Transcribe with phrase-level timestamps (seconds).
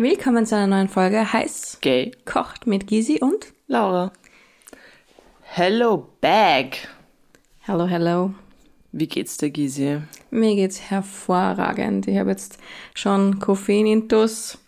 [0.00, 2.12] Willkommen zu einer neuen Folge Heiß Gay.
[2.24, 4.12] kocht mit Gysi und Laura.
[5.42, 6.76] Hello, Bag.
[7.58, 8.32] Hello, hello.
[8.92, 10.00] Wie geht's dir, Gysi?
[10.30, 12.06] Mir geht's hervorragend.
[12.06, 12.58] Ich habe jetzt
[12.94, 14.58] schon Koffein intus.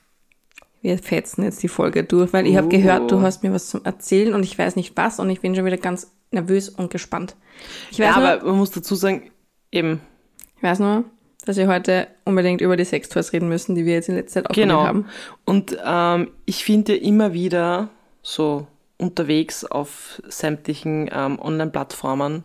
[0.83, 2.71] Wir fetzen jetzt die Folge durch, weil ich habe Uh.
[2.71, 5.55] gehört, du hast mir was zum Erzählen und ich weiß nicht was und ich bin
[5.55, 7.37] schon wieder ganz nervös und gespannt.
[7.93, 9.31] Ich weiß, Ja, nur, aber man muss dazu sagen,
[9.71, 10.01] eben,
[10.57, 11.05] ich weiß nur,
[11.43, 14.51] dass wir heute unbedingt über die Sextoys reden müssen, die wir jetzt in letzter Zeit
[14.51, 14.89] aufgenommen genau.
[14.89, 15.07] haben.
[15.45, 17.89] Und ähm, ich finde ja immer wieder
[18.23, 18.67] so
[18.99, 22.45] unterwegs auf sämtlichen ähm, Online-Plattformen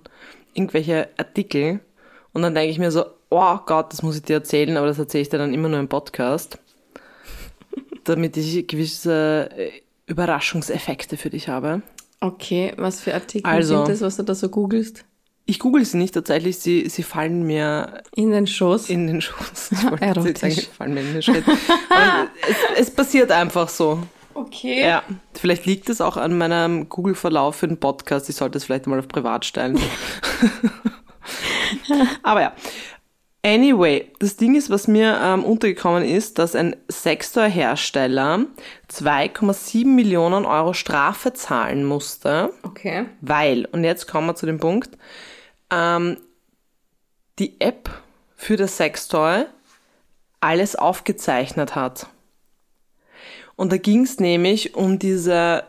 [0.54, 1.81] irgendwelche Artikel
[2.34, 4.99] und dann denke ich mir so, oh Gott, das muss ich dir erzählen, aber das
[4.99, 6.57] erzähle ich dir dann immer nur im Podcast,
[8.04, 9.71] damit ich gewisse äh,
[10.07, 11.82] Überraschungseffekte für dich habe.
[12.21, 15.05] Okay, was für Artikel Also- sind das, was du da so googelst?
[15.48, 18.90] Ich google sie nicht tatsächlich, sie, sie fallen mir In den Shows?
[18.90, 19.71] in den Schoß.
[19.71, 20.55] Ich wollte sagen, Erotisch.
[20.55, 21.43] sie fallen mir in den Schritt.
[21.48, 23.99] Es, es passiert einfach so.
[24.34, 24.82] okay.
[24.82, 28.27] Ja, vielleicht liegt es auch an meinem Google-Verlauf für den Podcast.
[28.29, 29.79] Ich sollte es vielleicht mal auf privat stellen.
[32.24, 32.54] Aber ja.
[33.46, 38.46] Anyway, das Ding ist, was mir ähm, untergekommen ist, dass ein Sextoy-Hersteller
[38.91, 43.05] 2,7 Millionen Euro Strafe zahlen musste, Okay.
[43.21, 44.98] weil, und jetzt kommen wir zu dem Punkt,
[45.71, 46.18] ähm,
[47.40, 47.90] die App
[48.35, 49.46] für das Sextoy
[50.40, 52.08] alles aufgezeichnet hat.
[53.55, 55.63] Und da ging es nämlich um diese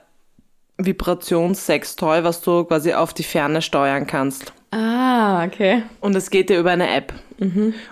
[0.78, 4.52] Vibrations-Sextoy, was du quasi auf die Ferne steuern kannst.
[4.72, 5.84] Ah, okay.
[6.00, 7.14] Und es geht ja über eine App.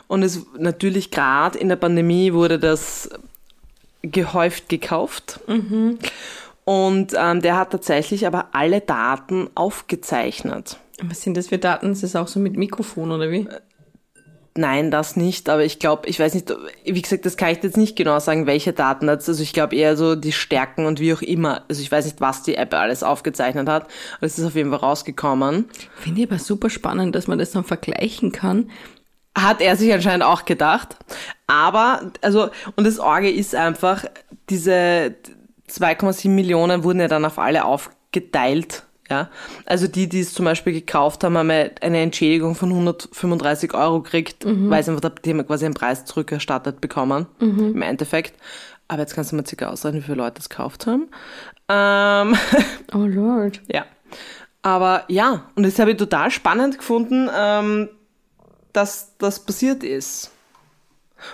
[0.08, 3.08] Und es natürlich gerade in der Pandemie wurde das
[4.02, 5.40] gehäuft gekauft.
[6.64, 10.78] Und ähm, der hat tatsächlich aber alle Daten aufgezeichnet.
[11.02, 11.92] Was sind das für Daten?
[11.92, 13.48] Ist das auch so mit Mikrofon oder wie?
[14.56, 16.54] Nein, das nicht, aber ich glaube, ich weiß nicht,
[16.84, 19.74] wie gesagt, das kann ich jetzt nicht genau sagen, welche Daten das, also ich glaube
[19.74, 22.72] eher so die Stärken und wie auch immer, also ich weiß nicht, was die App
[22.72, 23.88] alles aufgezeichnet hat,
[24.18, 25.64] aber es ist auf jeden Fall rausgekommen.
[25.96, 28.70] Finde ich aber super spannend, dass man das dann vergleichen kann.
[29.36, 30.96] Hat er sich anscheinend auch gedacht.
[31.48, 34.04] Aber, also, und das Orge ist einfach,
[34.50, 35.16] diese
[35.68, 38.84] 2,7 Millionen wurden ja dann auf alle aufgeteilt.
[39.10, 39.28] Ja,
[39.66, 44.44] also die, die es zum Beispiel gekauft haben, haben eine Entschädigung von 135 Euro gekriegt,
[44.46, 48.34] weil sie einfach, die haben quasi einen Preis zurückerstattet bekommen, im Endeffekt.
[48.88, 51.08] Aber jetzt kannst du mal circa ausrechnen, wie viele Leute es gekauft haben.
[51.68, 52.36] Ähm,
[52.94, 53.60] Oh Lord.
[53.70, 53.84] ja.
[54.62, 57.90] Aber ja, und das habe ich total spannend gefunden, ähm,
[58.72, 60.30] dass das passiert ist.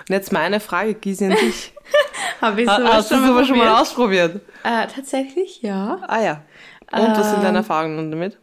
[0.09, 1.73] Und jetzt meine Frage, Gysi, an dich.
[2.41, 4.41] Habe ich sowas Hast du sowas schon mal ausprobiert?
[4.65, 6.01] Äh, tatsächlich, ja.
[6.07, 6.43] Ah ja.
[6.93, 7.45] Und was sind Ähm.
[7.45, 8.39] deine Erfahrungen damit?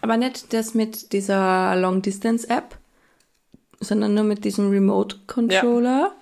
[0.00, 2.76] Aber nicht das mit dieser Long-Distance-App,
[3.80, 6.12] sondern nur mit diesem Remote-Controller.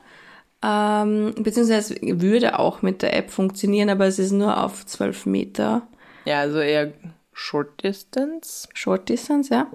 [0.63, 5.87] Ähm, beziehungsweise würde auch mit der App funktionieren, aber es ist nur auf 12 Meter
[6.25, 6.93] Ja, also eher
[7.33, 8.69] Short Distance.
[8.73, 9.67] Short Distance, ja.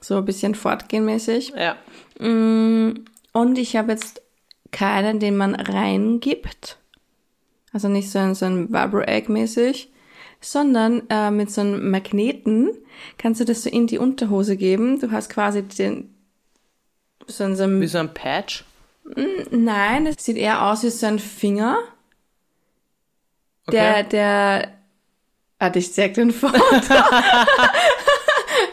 [0.00, 1.52] So ein bisschen fortgehenmäßig.
[1.56, 1.76] Ja.
[2.18, 4.22] Und ich habe jetzt
[4.72, 6.78] keinen, den man reingibt.
[7.72, 9.92] Also nicht so ein, so ein Vibro-Egg mäßig,
[10.46, 12.70] sondern äh, mit so einem Magneten
[13.18, 15.00] kannst du das so in die Unterhose geben.
[15.00, 16.14] Du hast quasi den,
[17.26, 18.64] so ein, so ein Wie so ein Patch.
[19.50, 21.78] Nein, es sieht eher aus wie so ein Finger.
[23.70, 24.08] Der, Okay.
[24.10, 24.72] der,
[25.58, 26.60] ah, ich zeig den Foto.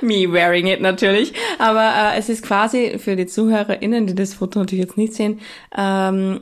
[0.02, 1.34] Me wearing it natürlich.
[1.60, 5.40] Aber äh, es ist quasi für die ZuhörerInnen, die das Foto natürlich jetzt nicht sehen,
[5.76, 6.42] ähm,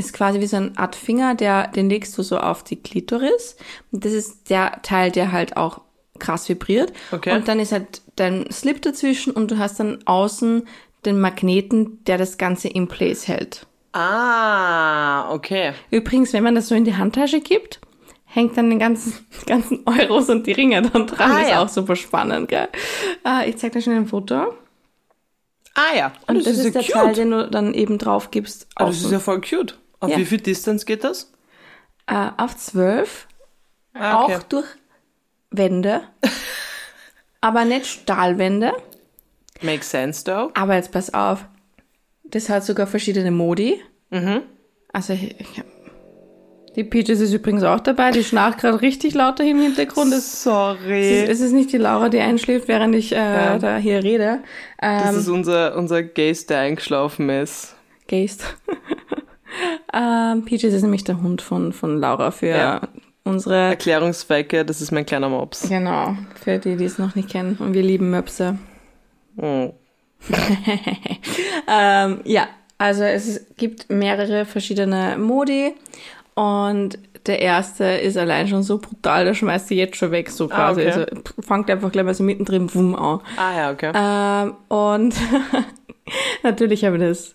[0.00, 3.56] ist quasi wie so eine Art Finger, der, den legst du so auf die Klitoris.
[3.92, 5.80] Und das ist der Teil, der halt auch
[6.18, 6.92] krass vibriert.
[7.12, 7.34] Okay.
[7.34, 10.66] Und dann ist halt dein Slip dazwischen und du hast dann außen
[11.04, 13.66] den Magneten, der das Ganze in place hält.
[13.92, 15.72] Ah, okay.
[15.90, 17.80] Übrigens, wenn man das so in die Handtasche gibt,
[18.24, 19.14] hängt dann den ganzen,
[19.46, 21.32] ganzen Euros und die Ringe dann dran.
[21.32, 21.62] Ah, ist ja.
[21.62, 22.68] auch super spannend, gell?
[23.26, 24.54] Äh, ich zeig dir schon ein Foto.
[25.74, 26.12] Ah ja.
[26.26, 26.92] Und das, ist, ja der cute.
[26.92, 28.68] Teil, den du dann eben drauf gibst.
[28.74, 29.78] Ah, das ist ja voll cute.
[30.00, 30.16] Auf Ja.
[30.18, 31.32] wie viel Distance geht das?
[32.06, 33.28] äh, auf zwölf.
[33.94, 34.36] Ah, okay.
[34.36, 34.66] Auch durch
[35.50, 36.02] Wände.
[37.40, 38.72] aber nicht Stahlwände.
[39.62, 40.50] Makes sense, though.
[40.54, 41.44] Aber jetzt pass auf.
[42.24, 43.80] Das hat sogar verschiedene Modi.
[44.10, 44.42] Mhm.
[44.92, 45.62] Also ich, ich,
[46.76, 48.10] die Peaches ist übrigens auch dabei.
[48.12, 50.12] Die schnarcht gerade richtig lauter im Hintergrund.
[50.12, 51.22] Das, es, Sorry.
[51.24, 53.58] ist, es ist nicht die Laura, die einschläft, während ich äh, Ja.
[53.58, 54.42] da hier rede.
[54.78, 57.76] Das Ähm, ist unser, unser Gaze, der eingeschlafen ist.
[58.08, 58.44] Geist.
[59.92, 62.80] ähm, Peaches ist nämlich der Hund von, von Laura für Ja.
[63.24, 63.56] unsere...
[63.70, 65.68] Erklärungszwecke, das ist mein kleiner Mops.
[65.68, 67.56] Genau, für die, die es noch nicht kennen.
[67.58, 68.58] Und wir lieben Möpse.
[69.36, 69.72] Oh.
[71.68, 72.48] Ähm, ja,
[72.78, 75.74] Also es gibt mehrere verschiedene Modi
[76.34, 80.44] und der erste ist allein schon so brutal, der schmeißt sie jetzt schon weg, so
[80.46, 80.80] Ah, quasi.
[80.80, 80.90] okay.
[80.92, 81.06] Also
[81.46, 83.20] fangt einfach gleich mal so mittendrin wumm an.
[83.36, 83.92] Ah ja, okay.
[83.94, 85.14] Ähm, und
[86.42, 87.34] natürlich habe ich das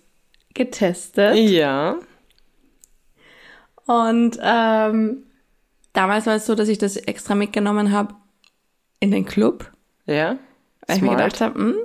[0.55, 1.35] getestet.
[1.37, 1.97] ja.
[3.85, 5.23] Und ähm,
[5.93, 8.15] damals war es so, dass ich das extra mitgenommen habe
[8.99, 9.71] in den Club.
[10.07, 10.37] Ja.
[10.87, 11.17] Weil ich mir Smart.
[11.19, 11.75] gedacht habe, hm,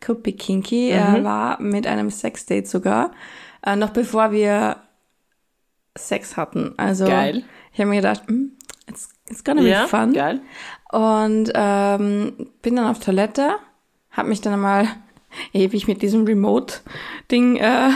[0.00, 0.86] could be kinky.
[0.86, 0.98] Mhm.
[0.98, 3.10] Er war mit einem Sexdate sogar,
[3.62, 4.76] äh, noch bevor wir
[5.96, 6.74] Sex hatten.
[6.78, 7.44] Also Geil.
[7.72, 8.52] ich habe mir gedacht, hm,
[8.88, 10.12] it's, it's gonna be Ja, fun.
[10.14, 10.40] geil.
[10.90, 13.56] Und ähm, bin dann auf Toilette,
[14.10, 14.86] habe mich dann einmal
[15.52, 17.90] ewig mit diesem Remote-Ding äh,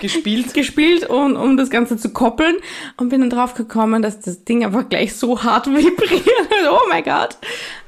[0.00, 0.54] Gespielt.
[0.54, 2.56] gespielt, um, um das Ganze zu koppeln
[2.96, 6.24] und bin dann drauf gekommen, dass das Ding einfach gleich so hart vibriert.
[6.70, 7.36] oh mein Gott.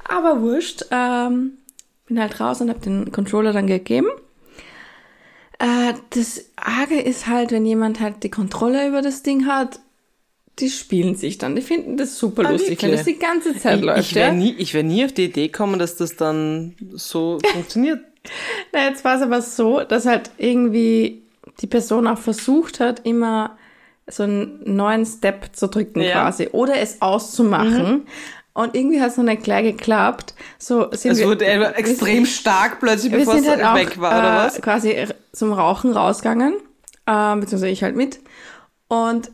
[0.07, 0.85] Aber wurscht.
[0.91, 1.53] Ähm,
[2.07, 4.07] bin halt raus und habe den Controller dann gegeben.
[5.59, 9.79] Äh, das Arge ist halt, wenn jemand halt die Kontrolle über das Ding hat,
[10.59, 11.55] die spielen sich dann.
[11.55, 13.99] Die finden das super Ah, lustig, wenn das die ganze Zeit Ich, läuft.
[13.99, 14.33] ich wäre ja?
[14.33, 17.99] nie, ich wär nie auf die Idee kommen, dass das dann so funktioniert.
[18.73, 21.23] Na, jetzt war es aber so, dass halt irgendwie
[21.61, 23.57] die Person auch versucht hat, immer
[24.07, 26.23] so einen neuen Step zu drücken Ja.
[26.23, 28.07] quasi oder es auszumachen.
[28.53, 30.33] Und irgendwie hat es noch nicht gleich geklappt.
[30.59, 33.99] So sind Es wir, wurde einfach extrem stark plötzlich, wir bevor es halt auch weg
[33.99, 34.61] war, oder äh, was?
[34.61, 36.55] quasi zum Rauchen rausgegangen,
[37.05, 38.19] äh, beziehungsweise ich halt mit.
[38.89, 39.31] Und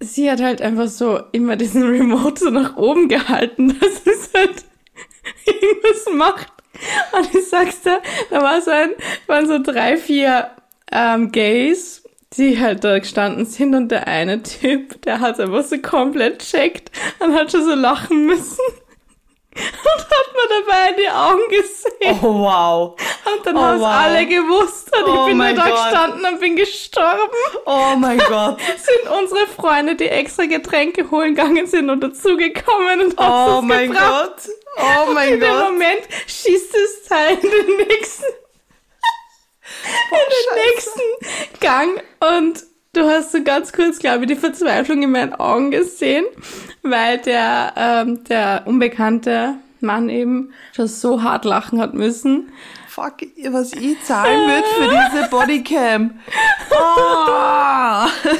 [0.00, 4.64] sie hat halt einfach so immer diesen Remote so nach oben gehalten, dass es halt
[5.44, 6.52] irgendwas macht.
[7.12, 8.00] Und ich sag's dir,
[8.30, 8.90] da war so ein,
[9.26, 10.50] waren so drei, vier
[10.92, 12.04] ähm, Gays,
[12.36, 16.90] die halt da gestanden sind und der eine Typ, der hat einfach so komplett checkt
[17.20, 18.62] und hat schon so lachen müssen.
[19.56, 22.20] Und hat mir dabei in die Augen gesehen.
[22.22, 22.96] Oh, wow.
[23.34, 23.88] Und dann Oh, haben es wow.
[23.88, 25.72] alle gewusst und Oh ich bin da Gott.
[25.90, 27.30] gestanden und bin gestorben.
[27.64, 28.58] Oh mein Gott.
[28.60, 33.76] Sind unsere Freunde, die extra Getränke holen gegangen sind und dazugekommen und Oh haben es
[33.76, 34.32] mein gebracht.
[34.36, 34.54] Gott.
[35.08, 35.64] Oh mein in dem Gott.
[35.64, 38.24] Moment schießt das Teil in den nächsten,
[40.10, 42.02] in den nächsten Gang
[42.38, 42.62] und
[42.96, 46.24] du hast so ganz kurz, glaube ich, die Verzweiflung in meinen Augen gesehen,
[46.82, 52.52] weil der, ähm, der unbekannte Mann eben schon so hart lachen hat müssen.
[52.88, 53.18] Fuck,
[53.50, 56.18] was ich zahlen würde für diese Bodycam.
[56.70, 58.06] Oh.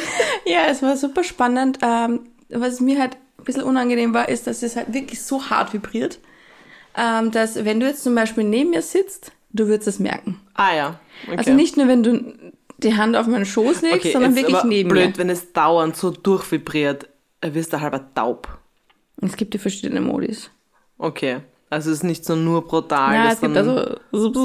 [0.48, 1.80] Ja, es war super spannend.
[1.82, 5.74] Ähm, was mir halt ein bisschen unangenehm war, ist, dass es halt wirklich so hart
[5.74, 6.20] vibriert,
[6.96, 10.40] ähm, dass wenn du jetzt zum Beispiel neben mir sitzt, du würdest es merken.
[10.54, 11.00] Ah ja.
[11.26, 11.36] Okay.
[11.36, 12.34] Also nicht nur, wenn du
[12.78, 15.18] die Hand auf meinen Schoß legst, okay, sondern wirklich neben blöd, mir.
[15.18, 17.08] wenn es dauernd so durchvibriert,
[17.42, 18.48] wirst du halber taub.
[19.22, 20.50] Es gibt die verschiedenen Modis.
[20.98, 21.38] Okay.
[21.70, 23.14] Also es ist nicht so nur brutal.
[23.14, 23.96] Ja, es gibt also...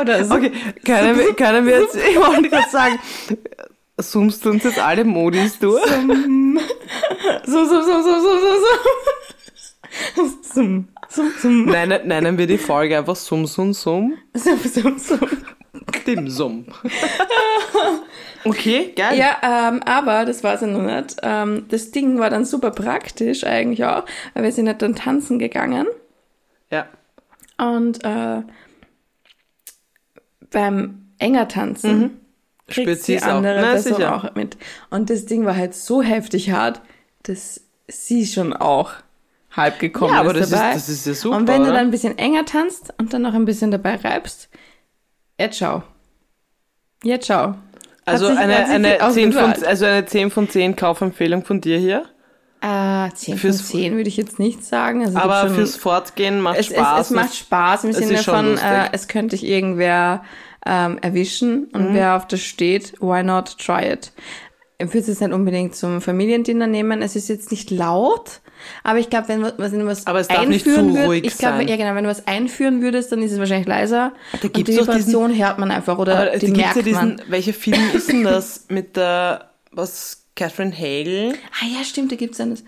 [0.00, 0.34] Oder so.
[0.34, 0.52] Okay,
[0.84, 2.98] können wir, können wir jetzt, ich wollte gerade sagen,
[3.98, 5.84] zoomst du uns jetzt alle Modis durch?
[7.44, 8.56] So, so, so, so, so, so,
[10.16, 10.30] so.
[10.42, 11.64] Sum, sum, sum.
[11.66, 14.14] Nennen, nennen wir die Folge einfach Sum Sum Sum?
[14.34, 15.20] Sum, sum, sum.
[16.06, 16.66] Dem Sum.
[18.42, 19.18] Okay, geil.
[19.18, 21.16] Ja, ähm, aber das war es ja noch nicht.
[21.22, 25.38] Ähm, das Ding war dann super praktisch eigentlich auch, weil wir sind halt dann tanzen
[25.38, 25.86] gegangen
[26.70, 26.86] Ja.
[27.58, 28.40] und äh,
[30.50, 32.20] beim enger tanzen
[32.66, 33.28] kriegt Spürt die sie's auch.
[33.34, 34.14] andere Na, Person sicher.
[34.16, 34.56] auch mit.
[34.88, 36.80] Und das Ding war halt so heftig hart,
[37.24, 38.92] dass sie schon auch
[39.52, 41.76] halb gekommen Ja, aber ist das ist- das ist ja super, Und wenn du dann
[41.76, 44.48] ein bisschen enger tanzt und dann noch ein bisschen dabei reibst,
[45.38, 45.82] jetzt schau.
[47.02, 47.54] Jetzt schau.
[48.04, 52.04] Also sich- eine, eine, 10 von, also eine 10 von 10 Kaufempfehlung von dir hier.
[52.62, 55.04] Äh, 10 Fürs- von 10 würde ich jetzt nicht sagen.
[55.04, 57.00] Also Aber schon, fürs Fortgehen macht es, Spaß.
[57.00, 60.22] Es, es macht Spaß im Sinne von, äh, es könnte dich irgendwer
[60.66, 61.94] ähm, erwischen und Mhm.
[61.94, 64.12] wer auf das steht, why not try it?
[64.76, 67.00] Ich würde es jetzt nicht unbedingt zum Familiendinner nehmen.
[67.00, 68.40] Es ist jetzt nicht laut,
[68.84, 71.24] aber ich glaube, wenn, wenn du was Aber es darf nicht einführen zu würd- ruhig
[71.24, 71.68] ich glaube, sein.
[71.68, 74.12] ja genau, wenn du was einführen würdest, dann ist es wahrscheinlich leiser.
[74.32, 76.82] und die gibt's doch diesen- Vibration hört man einfach oder die da gibt's merkt ja
[76.82, 77.22] diesen, man.
[77.28, 81.34] welcher Film ist denn das mit der, was, Catherine Hagel?
[81.60, 82.64] Ah ja, stimmt, da gibt's eines.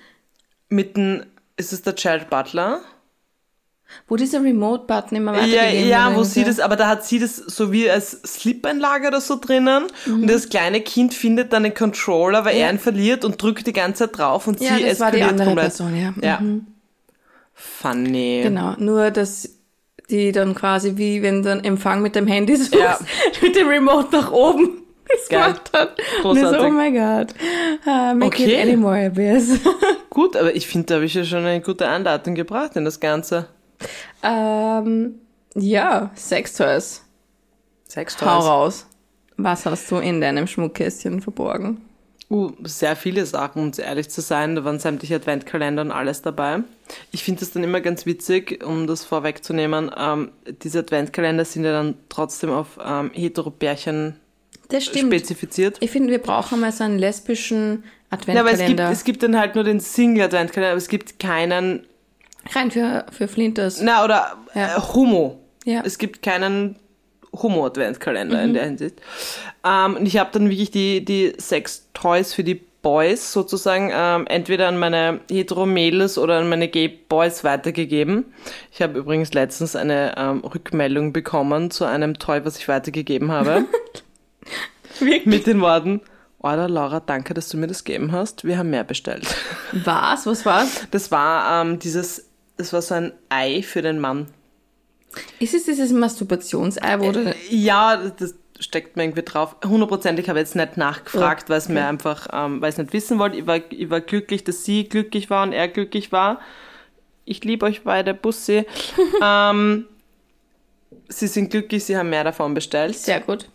[0.69, 1.23] Mit dem,
[1.57, 2.81] ist es der Child Butler?
[4.09, 7.19] Wo dieser Remote-Button immer Ja, weitergegeben ja, wird wo sie das, aber da hat sie
[7.19, 10.23] das so wie als Slip-Einlage oder so drinnen Mhm.
[10.23, 13.73] und das kleine Kind findet dann den Controller, weil er ihn verliert und drückt die
[13.73, 15.65] ganze Zeit drauf und Ja, sie das war die eskaliert andere komplett.
[15.69, 16.13] Person, ja.
[16.23, 16.41] Ja.
[16.41, 16.67] Mhm.
[17.55, 18.41] Funny.
[18.43, 19.49] Genau, nur dass
[20.11, 22.99] die dann quasi wie wenn einen Empfang mit dem Handy suchst, Ja.
[23.41, 25.99] mit dem Remote nach oben das gemacht hat.
[26.25, 26.61] Und ich so, Großartig.
[26.61, 27.35] oh my god,
[27.87, 28.55] uh, make Okay.
[28.55, 29.59] it any more abyss.
[30.11, 33.01] Gut, aber ich finde, da habe ich ja schon eine gute Anleitung gebracht in das
[33.01, 33.47] Ganze.
[34.23, 35.15] Ähm,
[35.55, 37.03] ja, Sextoys.
[37.89, 38.29] Sextoys.
[38.29, 38.87] Hau raus.
[39.37, 41.81] Was hast du in deinem Schmuckkästchen verborgen?
[42.31, 44.57] Uh, sehr viele Sachen, um ehrlich zu sein.
[44.57, 46.61] Da waren sämtliche Adventkalender und alles dabei.
[47.11, 49.91] Ich finde das dann immer ganz witzig, um das vorwegzunehmen.
[49.95, 50.31] Ähm,
[50.63, 54.17] diese Adventkalender sind ja dann trotzdem auf ähm, Heteropärchen
[54.69, 55.13] Das stimmt.
[55.13, 55.77] spezifiziert.
[55.81, 58.91] Ich finde, wir brauchen mal so einen lesbischen Ja, aber es gibt, Adventkalender.
[58.91, 61.87] es gibt dann halt nur den Single-Adventkalender, aber es gibt keinen,
[62.55, 63.81] Rein für, für Flinters.
[63.81, 64.77] na, oder Ja.
[64.77, 65.39] äh, Homo.
[65.65, 65.81] Ja.
[65.81, 65.87] Mhm.
[65.87, 66.77] Es gibt keinen
[67.35, 69.01] Homo-Adventkalender in der Hinsicht.
[69.65, 74.67] Ähm, und ich habe dann wirklich die, die Sex-Toys für die Boys sozusagen ähm, entweder
[74.69, 78.25] an meine Hetero-Mädels oder an meine Gay-Boys weitergegeben.
[78.73, 83.65] Ich habe übrigens letztens eine ähm, Rückmeldung bekommen zu einem Toy, was ich weitergegeben habe.
[84.99, 85.27] Wirklich?
[85.27, 86.01] mit den Worten,
[86.41, 88.45] Oder Laura, danke, dass du mir das gegeben hast.
[88.45, 89.27] Wir haben mehr bestellt.
[89.73, 90.27] Was?
[90.27, 90.87] Was war's?
[90.91, 94.29] Das war ähm, dieses, das war so ein Ei für den Mann.
[95.39, 97.35] Ist es dieses Masturbationsei, wo du...
[97.51, 99.57] Ja, das steckt mir irgendwie drauf.
[99.65, 102.93] Hundertprozentig habe ich jetzt nicht nachgefragt, weil es mir einfach, ähm, weil ich es nicht
[102.93, 103.37] wissen wollte.
[103.39, 106.41] Ich war, ich war glücklich, dass sie glücklich war und er glücklich war.
[107.25, 108.65] Ich liebe euch beide, Bussi.
[109.23, 109.87] ähm,
[111.09, 112.97] sie sind glücklich, sie haben mehr davon bestellt.
[112.97, 113.49] Sehr gut.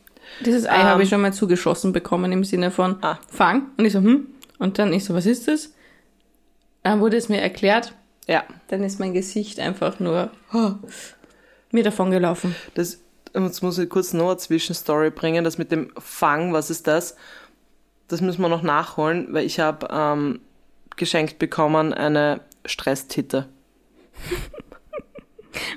[0.45, 0.83] Dieses Ei Ähm.
[0.83, 3.19] habe ich schon mal zugeschossen bekommen im Sinne von Ah.
[3.29, 3.67] Fang.
[3.77, 4.27] Und ich so, hm.
[4.59, 5.73] Und dann ich so, was ist das?
[6.83, 7.93] Dann wurde es mir erklärt.
[8.27, 10.73] Ja, Dann ist mein Gesicht einfach nur oh,
[11.71, 12.55] mir davon gelaufen.
[12.75, 13.01] das,
[13.33, 15.43] jetzt muss ich kurz noch eine Zwischenstory bringen.
[15.43, 17.15] Das mit dem Fang, was ist das?
[18.07, 20.41] Das müssen wir noch nachholen, weil ich habe ähm,
[20.97, 23.47] geschenkt bekommen eine Stresstitte.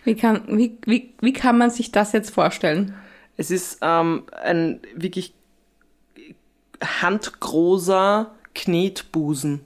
[0.04, 2.94] Wie kann, wie, wie, wie kann man sich das jetzt vorstellen?
[3.38, 5.32] Es ist ähm, ein wirklich
[6.82, 9.60] handgroßer Knetbusen.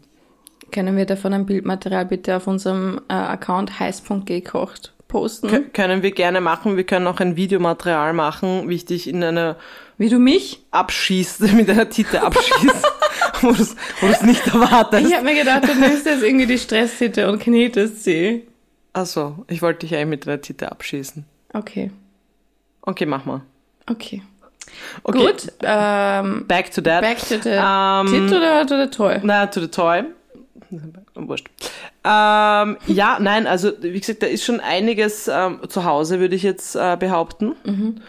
[0.74, 5.48] Können wir davon ein Bildmaterial bitte auf unserem äh, Account heiß.gekocht posten?
[5.48, 6.76] Kö- Können wir gerne machen.
[6.76, 9.54] Wir können auch ein Videomaterial machen, wie ich dich in eine
[9.98, 10.60] Wie du mich?
[10.72, 12.82] abschießt, mit einer Tite abschießt,
[13.42, 13.62] wo du
[14.12, 15.06] es nicht erwartest.
[15.06, 18.46] Ich habe mir gedacht, du nimmst jetzt irgendwie die Stresstitte und knetest sie.
[18.92, 21.24] Achso, ich wollte dich eigentlich mit einer Tite abschießen.
[21.52, 21.90] Okay,
[22.82, 23.40] Okay, mach mal.
[23.88, 24.22] okay.
[25.04, 27.00] Okay, Gut, ähm, back to that.
[27.02, 29.20] back to the Ähm, tit oder to the toy?
[29.22, 30.02] Na, to the toy.
[31.14, 31.48] Wurscht.
[32.04, 36.42] Ähm, ja, nein, also wie gesagt, da ist schon einiges ähm, zu Hause, würde ich
[36.42, 38.00] jetzt äh, behaupten.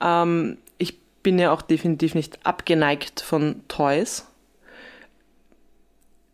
[0.00, 4.26] Ähm, ich bin ja auch definitiv nicht abgeneigt von Toys.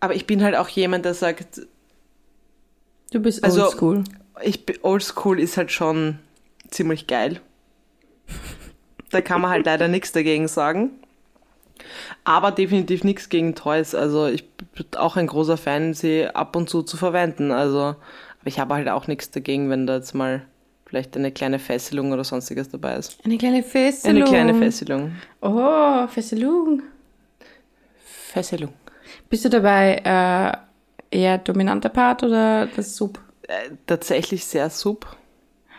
[0.01, 1.63] Aber ich bin halt auch jemand, der sagt,
[3.13, 4.05] Du bist also- oldschool.
[4.43, 6.19] ich Oldschool ist halt schon
[6.69, 7.41] ziemlich geil.
[9.11, 10.91] Da kann man halt leider nichts dagegen sagen.
[12.25, 13.95] Aber definitiv nichts gegen Toys.
[13.95, 17.51] Also ich bin auch ein großer Fan, sie ab und zu zu verwenden.
[17.51, 20.43] Also, aber ich habe halt auch nichts dagegen, wenn da jetzt mal
[20.87, 23.19] vielleicht eine kleine Fesselung oder sonstiges dabei ist.
[23.25, 24.23] Eine kleine Fesselung.
[24.23, 25.13] Eine kleine Fesselung.
[25.41, 26.83] Oh, Fesselung.
[28.05, 28.73] Fesselung.
[29.29, 33.21] Bist du dabei äh, eher dominanter Part oder das Sub?
[33.43, 35.17] Äh, tatsächlich sehr sub.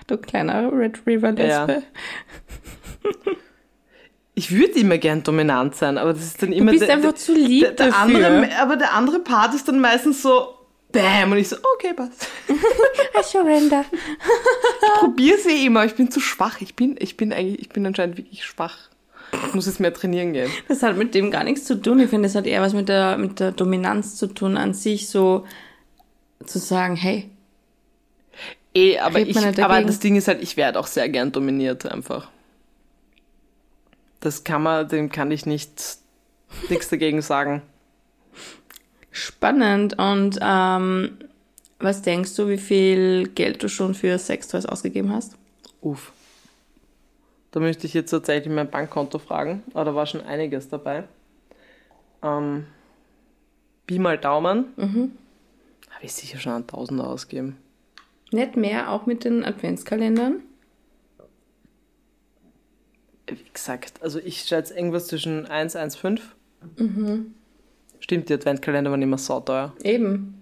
[0.07, 1.83] Du kleiner Red River Lesbe.
[4.35, 7.15] Ich würde immer gern dominant sein, aber das ist dann immer bist der, einfach der,
[7.15, 8.27] zu lieb der, der dafür.
[8.27, 10.49] andere, aber der andere Part ist dann meistens so
[10.91, 12.27] Bam und ich so okay passt.
[12.49, 13.85] I surrender.
[14.99, 16.61] Probier sie immer, ich bin zu schwach.
[16.61, 18.77] Ich bin ich bin eigentlich ich bin anscheinend wirklich schwach.
[19.47, 20.51] Ich muss jetzt mehr trainieren gehen.
[20.67, 21.99] Das hat mit dem gar nichts zu tun.
[21.99, 25.09] Ich finde, das hat eher was mit der, mit der Dominanz zu tun, an sich
[25.09, 25.45] so
[26.45, 27.29] zu sagen, hey,
[28.75, 31.85] Eh, aber ich nicht aber das Ding ist halt, ich werde auch sehr gern dominiert
[31.85, 32.29] einfach.
[34.25, 35.99] Das kann man, dem kann ich nicht
[36.69, 37.61] nichts dagegen sagen.
[39.11, 39.99] spannend.
[39.99, 41.19] Und ähm,
[41.77, 45.37] was denkst du, wie viel Geld du schon für Sextoys ausgegeben hast?
[45.81, 46.11] Uff.
[47.51, 51.03] Da müsste ich jetzt tatsächlich mein Bankkonto fragen, aber da war schon einiges dabei.
[52.23, 52.65] Ähm,
[53.85, 54.73] Pi mal Daumen.
[54.75, 57.57] Habe ich sicher schon einen Tausender ausgegeben.
[58.31, 60.41] Nicht mehr, auch mit den Adventskalendern?
[63.27, 66.19] Wie gesagt, also ich schätze irgendwas zwischen 1, 1,5.
[67.99, 69.73] Stimmt, die Adventkalender waren immer sauteuer.
[69.83, 70.41] Eben.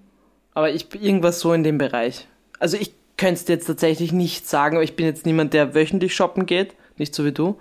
[0.53, 2.27] Aber ich bin irgendwas so in dem Bereich.
[2.59, 5.73] Also ich könnte es dir jetzt tatsächlich nicht sagen, aber ich bin jetzt niemand, der
[5.73, 6.75] wöchentlich shoppen geht.
[6.97, 7.57] Nicht so wie du.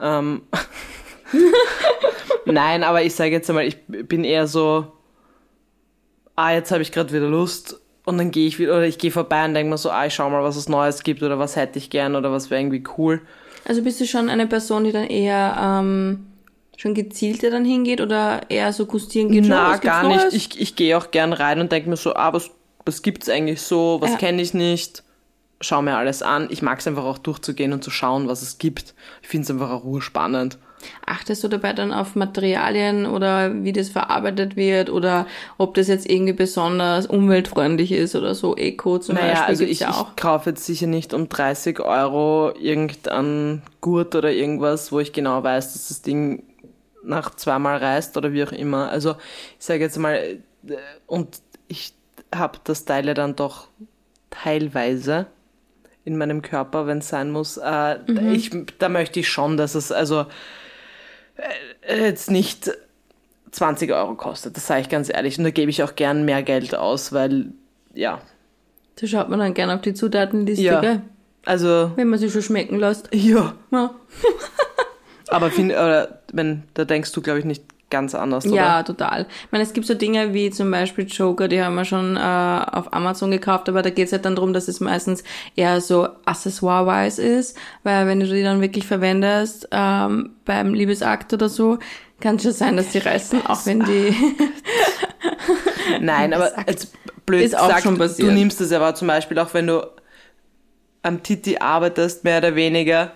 [0.00, 0.42] Ähm
[2.44, 4.92] Nein, aber ich sage jetzt einmal, ich bin eher so,
[6.36, 9.10] ah, jetzt habe ich gerade wieder Lust und dann gehe ich wieder, oder ich gehe
[9.10, 11.56] vorbei und denke mir so, ah, ich schau mal, was es Neues gibt oder was
[11.56, 13.20] hätte ich gern oder was wäre irgendwie cool.
[13.64, 16.26] Also bist du schon eine Person, die dann eher ähm,
[16.76, 19.44] schon gezielter dann hingeht oder eher so gustieren geht?
[19.46, 20.22] Na, gar nicht.
[20.22, 20.34] Neues?
[20.34, 22.50] Ich, ich gehe auch gern rein und denke mir so, ah, was,
[22.86, 24.16] was gibt's eigentlich so, was Ja.
[24.16, 25.02] kenne ich nicht.
[25.62, 26.48] schaue mir alles an.
[26.50, 28.94] Ich mag es einfach auch durchzugehen und zu schauen, was es gibt.
[29.20, 30.56] Ich finde es einfach auch urspannend.
[31.04, 35.26] Achtest du dabei dann auf Materialien oder wie das verarbeitet wird oder
[35.58, 39.86] ob das jetzt irgendwie besonders umweltfreundlich ist oder so Eco zum Naja, Beispiel also ich,
[39.86, 40.08] auch.
[40.10, 45.42] ich kaufe jetzt sicher nicht um 30 Euro irgendein Gurt oder irgendwas, wo ich genau
[45.42, 46.44] weiß, dass das Ding
[47.02, 48.90] nach zweimal reißt oder wie auch immer.
[48.90, 49.16] Also
[49.58, 50.38] ich sage jetzt mal, äh,
[51.06, 51.92] und ich
[52.34, 53.68] habe das Teil ja dann doch
[54.30, 55.26] teilweise
[56.04, 57.56] in meinem Körper, wenn es sein muss.
[57.56, 57.98] Äh,
[58.32, 60.26] ich, da möchte ich schon, dass es also
[61.88, 62.70] jetzt nicht
[63.52, 64.56] 20 Euro kostet.
[64.56, 65.38] Das sage ich ganz ehrlich.
[65.38, 67.52] Und da gebe ich auch gern mehr Geld aus, weil
[67.94, 68.20] ja,
[69.00, 70.80] Da schaut man dann gerne auf die Zutatenliste, Ja.
[70.80, 71.02] gell?
[71.46, 73.08] also wenn man sich schon schmecken lässt.
[73.14, 73.54] ja.
[73.72, 73.94] Ja,
[75.28, 78.56] Aber find, oder, wenn, da denkst du, glaube ich, nicht ganz anders, oder?
[78.56, 79.26] ja total.
[79.44, 82.20] Ich meine, es gibt so Dinge wie zum Beispiel Joker, die haben wir schon äh,
[82.20, 85.24] auf Amazon gekauft, aber da geht es halt dann darum, dass es meistens
[85.56, 91.48] eher so accessoire-wise ist, weil wenn du die dann wirklich verwendest ähm, beim Liebesakt oder
[91.48, 91.78] so,
[92.20, 94.14] kann schon sein, dass die reißen, auch wenn die...
[96.00, 96.92] Nein, aber jetzt
[97.26, 98.28] blöd Ist auch gesagt, schon passiert.
[98.28, 99.86] du nimmst es aber zum Beispiel auch, wenn du
[101.02, 103.12] am Titi arbeitest, mehr oder weniger,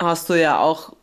[0.00, 0.94] hast du ja auch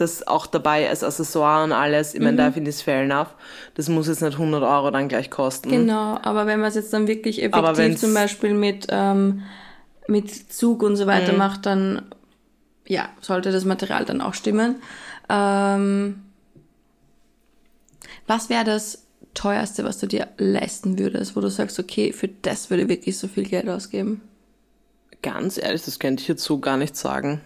[0.00, 2.14] das auch dabei als Accessoire und alles.
[2.14, 2.36] Ich meine, Mhm.
[2.38, 3.34] da finde ich es fair enough.
[3.74, 5.68] Das muss jetzt nicht 100 Euro dann gleich kosten.
[5.70, 9.42] Genau, aber wenn man es jetzt dann wirklich Aber effektiv zum Beispiel mit, ähm,
[10.08, 11.08] mit Zug und so Mhm.
[11.08, 12.02] weiter macht, dann
[12.86, 14.76] ja, sollte das Material dann auch stimmen.
[15.28, 16.22] Ähm,
[18.26, 22.70] was wäre das teuerste, was du dir leisten würdest, wo du sagst, okay, für das
[22.70, 24.22] würde ich wirklich so viel Geld ausgeben?
[25.22, 27.40] Ganz ehrlich, das könnte ich jetzt so gar nicht sagen.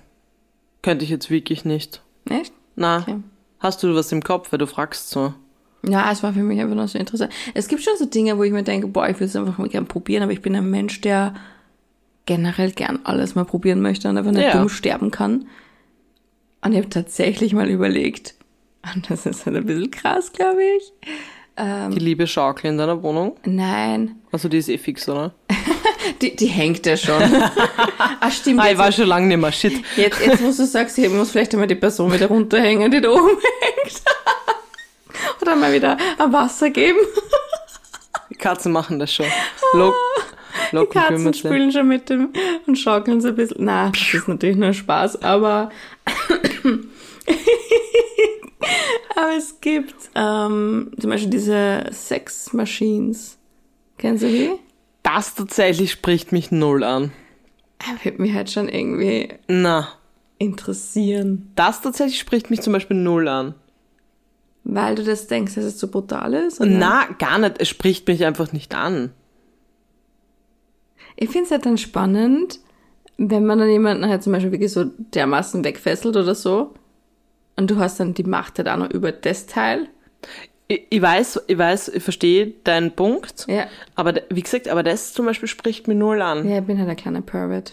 [0.82, 2.00] Könnte ich jetzt wirklich nicht.
[2.28, 2.52] Echt?
[2.76, 3.16] Na, Okay.
[3.60, 5.34] hast du was im Kopf, weil du fragst so?
[5.86, 7.30] Ja, es war für mich einfach noch so interessant.
[7.52, 9.68] Es gibt schon so Dinge, wo ich mir denke, boah, ich würde es einfach mal
[9.68, 11.34] gern probieren, aber ich bin ein Mensch, der
[12.26, 14.52] generell gern alles mal probieren möchte und einfach nicht Ja.
[14.58, 15.46] dumm sterben kann.
[16.62, 18.34] Und ich habe tatsächlich mal überlegt,
[18.94, 20.92] und das ist halt ein bisschen krass, glaube ich.
[21.58, 21.90] Ähm.
[21.92, 23.36] Die liebe Schaukel in deiner Wohnung?
[23.44, 25.34] Nein, Also die ist eh fix, oder?
[26.24, 27.22] Die, die hängt ja schon.
[28.20, 28.60] ah, stimmt.
[28.60, 29.52] Ah, ich war schon lange nicht mehr.
[29.52, 29.84] Shit.
[29.96, 33.10] jetzt, jetzt, wo du sagst, ich muss vielleicht einmal die Person wieder runterhängen, die da
[33.10, 33.28] oben
[33.60, 34.02] hängt.
[35.42, 36.98] Oder mal wieder ein Wasser geben.
[38.30, 39.26] Die Katzen machen das schon.
[39.74, 39.94] Lock,
[40.70, 41.44] Die Locken Katzen kümmert sich.
[41.44, 42.30] spielen schon mit dem
[42.66, 43.58] und schaukeln so ein bisschen.
[43.60, 45.70] Na, das ist natürlich nur Spaß, aber.
[49.16, 53.38] aber es gibt ähm, zum Beispiel diese Sex Machines.
[53.98, 54.52] Kennst du die?
[55.04, 57.12] Das tatsächlich spricht mich null an.
[57.78, 59.88] Er wird mich halt schon irgendwie Na,
[60.38, 61.52] interessieren.
[61.54, 63.54] das tatsächlich spricht mich zum Beispiel null an.
[64.64, 66.60] Weil du das denkst, dass es so brutal ist?
[66.60, 66.70] oder?
[66.70, 67.56] Na, gar nicht.
[67.60, 69.12] Es spricht mich einfach nicht an.
[71.16, 72.58] Ich finde es halt dann spannend,
[73.18, 76.74] wenn man dann jemanden halt zum Beispiel wirklich so dermaßen wegfesselt oder so.
[77.56, 79.86] Und du hast dann die Macht halt auch noch über das Teil.
[80.68, 83.46] Ich, ich weiß, ich weiß, ich verstehe deinen Punkt.
[83.48, 83.66] Ja.
[83.94, 86.48] Aber wie gesagt, aber das zum Beispiel spricht mir null an.
[86.48, 87.72] Ja, ich bin halt ein kleiner Pervert.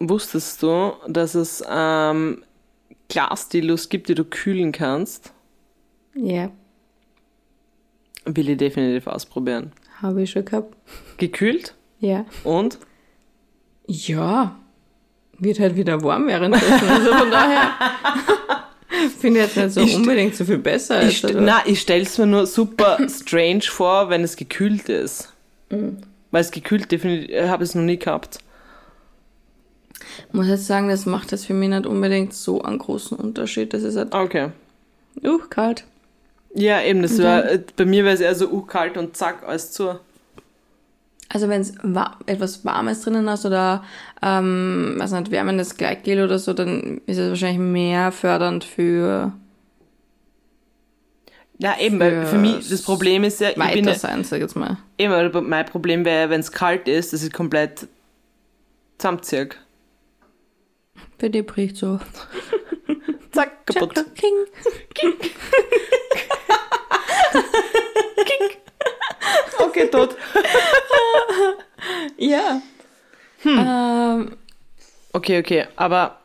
[0.00, 2.44] Wusstest du, dass es ähm,
[3.08, 5.32] Glasdilos gibt, die du kühlen kannst?
[6.14, 6.50] Ja,
[8.24, 9.72] Will ich definitiv ausprobieren.
[10.02, 10.74] habe ich schon gehabt.
[11.16, 11.74] Gekühlt?
[11.98, 12.26] Ja.
[12.44, 12.78] Und?
[13.86, 14.56] Ja.
[15.38, 16.88] Wird halt wieder warm währenddessen.
[16.88, 17.70] Also von daher
[19.20, 21.02] finde ich jetzt nicht so Ich unbedingt so viel besser.
[21.02, 25.32] Ich, als, st- na, ich stell's mir nur super strange vor, wenn es gekühlt ist.
[25.70, 28.38] Weil es gekühlt definitiv, äh, habe ich es noch nie gehabt.
[30.32, 33.72] muss jetzt sagen, das macht jetzt für mich nicht unbedingt so einen großen Unterschied.
[33.74, 34.50] Das ist halt, Okay.
[35.24, 35.84] uh, kalt.
[36.54, 39.42] Ja, eben, das war, äh, bei mir wäre es eher so uh, kalt und zack,
[39.46, 39.98] alles zu.
[41.30, 43.84] Also wenn es wa etwas Warmes drinnen hast oder
[44.22, 49.32] ähm, was nicht, wärmendes Gleitgel oder so, dann ist es wahrscheinlich mehr fördernd für
[51.58, 54.38] Ja, eben, weil für mich, das Problem ist ja, ich bin weiter ja, sein, sag
[54.38, 54.78] ich jetzt mal.
[54.96, 57.86] eben, mein Problem wäre wenn es kalt ist, dass ich komplett
[58.96, 59.50] zusammenziehe.
[61.18, 62.00] Für die bricht so.
[63.32, 63.94] Zack, kaputt.
[63.94, 65.12] Chaka, King.
[69.58, 70.16] Okay, tot.
[72.16, 72.60] Ja.
[73.44, 74.36] Ähm,
[75.12, 76.18] Okay, okay, aber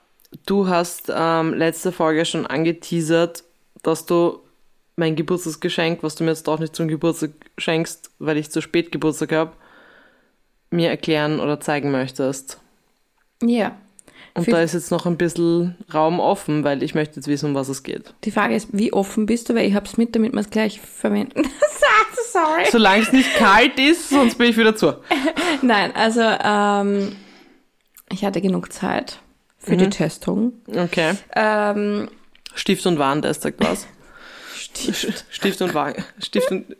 [0.46, 3.44] du hast ähm, letzte Folge schon angeteasert,
[3.82, 4.40] dass du
[4.96, 8.92] mein Geburtstagsgeschenk, was du mir jetzt doch nicht zum Geburtstag schenkst, weil ich zu spät
[8.92, 9.54] Geburtstag habe,
[10.70, 12.60] mir erklären oder zeigen möchtest.
[13.42, 13.78] ja.
[14.36, 17.56] Und da ist jetzt noch ein bisschen Raum offen, weil ich möchte jetzt wissen, um
[17.56, 18.16] was es geht.
[18.24, 20.82] Die Frage ist, wie offen bist du, weil ich hab's mit, damit wir es gleich
[20.82, 21.44] verwenden.
[22.34, 22.66] Sorry.
[22.72, 24.96] Solange es nicht kalt ist, sonst bin ich wieder zu.
[25.62, 27.16] Nein, also ähm,
[28.12, 29.20] ich hatte genug Zeit
[29.60, 30.54] für die Testung.
[30.68, 31.14] Okay.
[31.36, 32.10] Ähm,
[32.56, 33.86] Stift und Warentest sagt was.
[34.56, 35.26] Stift.
[35.30, 36.04] Stift und Wagen.
[36.18, 36.76] Stift und.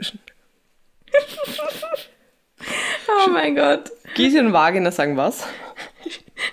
[3.08, 3.92] Oh mein Gott.
[4.16, 5.46] Gysi und Vagina sagen was?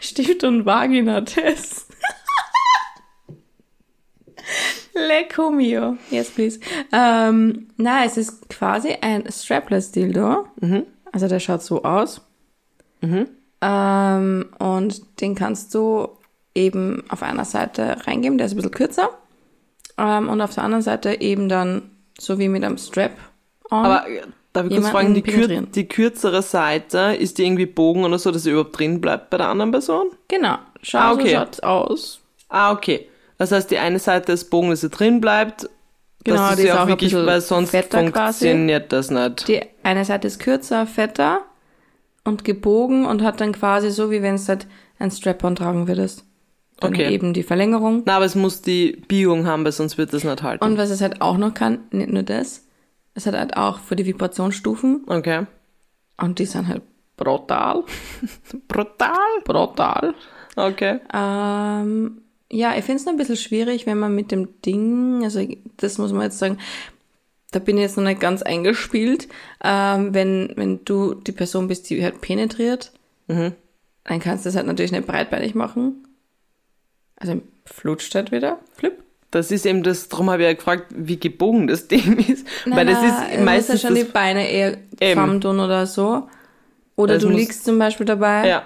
[0.00, 1.86] Stift und Vagina-Test.
[5.08, 5.96] Lecco mio.
[6.10, 6.60] Yes, please.
[6.92, 10.46] Ähm, na, es ist quasi ein strapless Dildo.
[11.12, 12.20] Also der schaut so aus.
[13.62, 16.08] Ähm, und den kannst du
[16.54, 19.10] eben auf einer Seite reingeben, der ist ein bisschen kürzer.
[19.98, 23.12] Ähm, und auf der anderen Seite eben dann so wie mit einem Strap.
[23.70, 23.84] on.
[23.84, 28.04] Aber äh, darf ich kurz fragen, die, kür die kürzere Seite, ist die irgendwie Bogen
[28.04, 30.08] oder so, dass sie überhaupt drin bleibt bei der anderen Person?
[30.28, 31.28] genau, schau, Ah, okay.
[31.30, 32.20] so schaut's aus.
[32.48, 33.06] Ah, okay.
[33.40, 35.66] Das heißt, die eine Seite ist Bogen, dass sie drin bleibt.
[36.24, 38.44] Genau, das die ist ist ja auch auch ein wirklich, weil sonst fetter quasi.
[38.44, 39.48] funktioniert das nicht.
[39.48, 41.40] Die eine Seite ist kürzer, fetter
[42.22, 44.66] und gebogen und hat dann quasi so, wie wenn es halt
[44.98, 46.26] ein Strap-on tragen würdest.
[46.80, 47.14] Dann Okay.
[47.14, 48.02] eben die Verlängerung.
[48.04, 50.62] Na, aber es muss die Biegung haben, weil sonst wird das nicht halten.
[50.62, 52.66] Und was es halt auch noch kann, nicht nur das,
[53.14, 55.46] es hat halt auch für die Vibrationsstufen okay.
[56.18, 56.82] und die sind halt
[57.16, 57.84] brutal.
[58.68, 59.16] Brutal.
[59.44, 60.14] Brutal.
[60.56, 61.00] Okay.
[61.14, 65.46] Ähm, ja, ich finde es noch ein bisschen schwierig, wenn man mit dem Ding, also
[65.76, 66.58] das muss man jetzt sagen,
[67.52, 69.28] da bin ich jetzt noch nicht ganz eingespielt,
[69.62, 72.92] ähm, wenn, wenn du die Person bist, die halt penetriert,
[73.28, 73.52] Mhm.
[74.04, 76.06] dann kannst du das halt natürlich nicht breitbeinig machen.
[77.16, 79.02] Also flutscht halt wieder, flip.
[79.30, 82.44] Das ist eben das, darum habe ich ja gefragt, wie gebogen das Ding ist.
[82.66, 86.28] weil das du ist meistens ja schon die Beine eher zusammen tun oder so.
[86.96, 88.48] Oder du liegst zum Beispiel dabei.
[88.48, 88.64] Ja,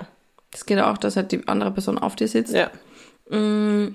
[0.51, 2.55] Das geht auch, dass halt die andere Person auf dir sitzt.
[2.55, 2.71] ja.
[3.31, 3.95] Mm,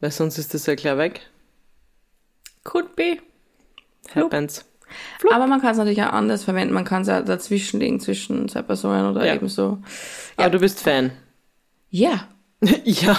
[0.00, 1.20] Weil sonst ist das ja klar weg.
[2.64, 3.18] could be.
[4.08, 4.24] Flup.
[4.32, 4.64] Happens.
[5.32, 6.72] Aber man kann es natürlich auch anders verwenden.
[6.74, 9.34] Man kann es ja dazwischen legen, zwischen zwei Personen oder Ja.
[9.34, 9.78] eben so.
[10.36, 11.12] Aber du bist Fan.
[11.90, 12.28] Ja,
[12.84, 13.16] ja.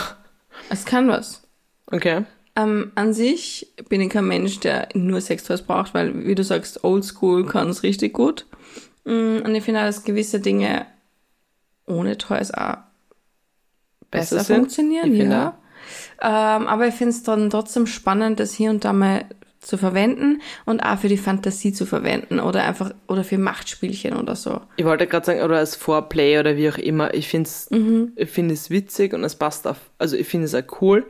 [0.69, 1.43] es kann was.
[1.87, 2.25] Okay.
[2.55, 6.83] Ähm, an sich bin ich kein Mensch, der nur Sextoys braucht, weil, wie du sagst,
[6.83, 8.45] oldschool kann es richtig gut.
[9.05, 10.85] Mm, Und ich finde dass gewisse Dinge
[11.85, 12.77] ohne Toys auch
[14.11, 15.57] besser, Besser funktionieren, ja.
[16.21, 19.25] Ähm, aber ich finde es dann trotzdem spannend, das hier und da mal
[19.59, 24.35] zu verwenden und auch für die Fantasie zu verwenden oder einfach oder für Machtspielchen oder
[24.35, 24.61] so.
[24.77, 27.13] Ich wollte gerade sagen, oder als Foreplay oder wie auch immer.
[27.13, 28.13] Ich finde es Mhm.
[28.15, 29.77] ich find es witzig und es passt auf.
[29.97, 31.05] Also ich finde es auch cool.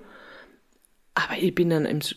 [1.15, 2.15] Aber ich bin dann im Sch-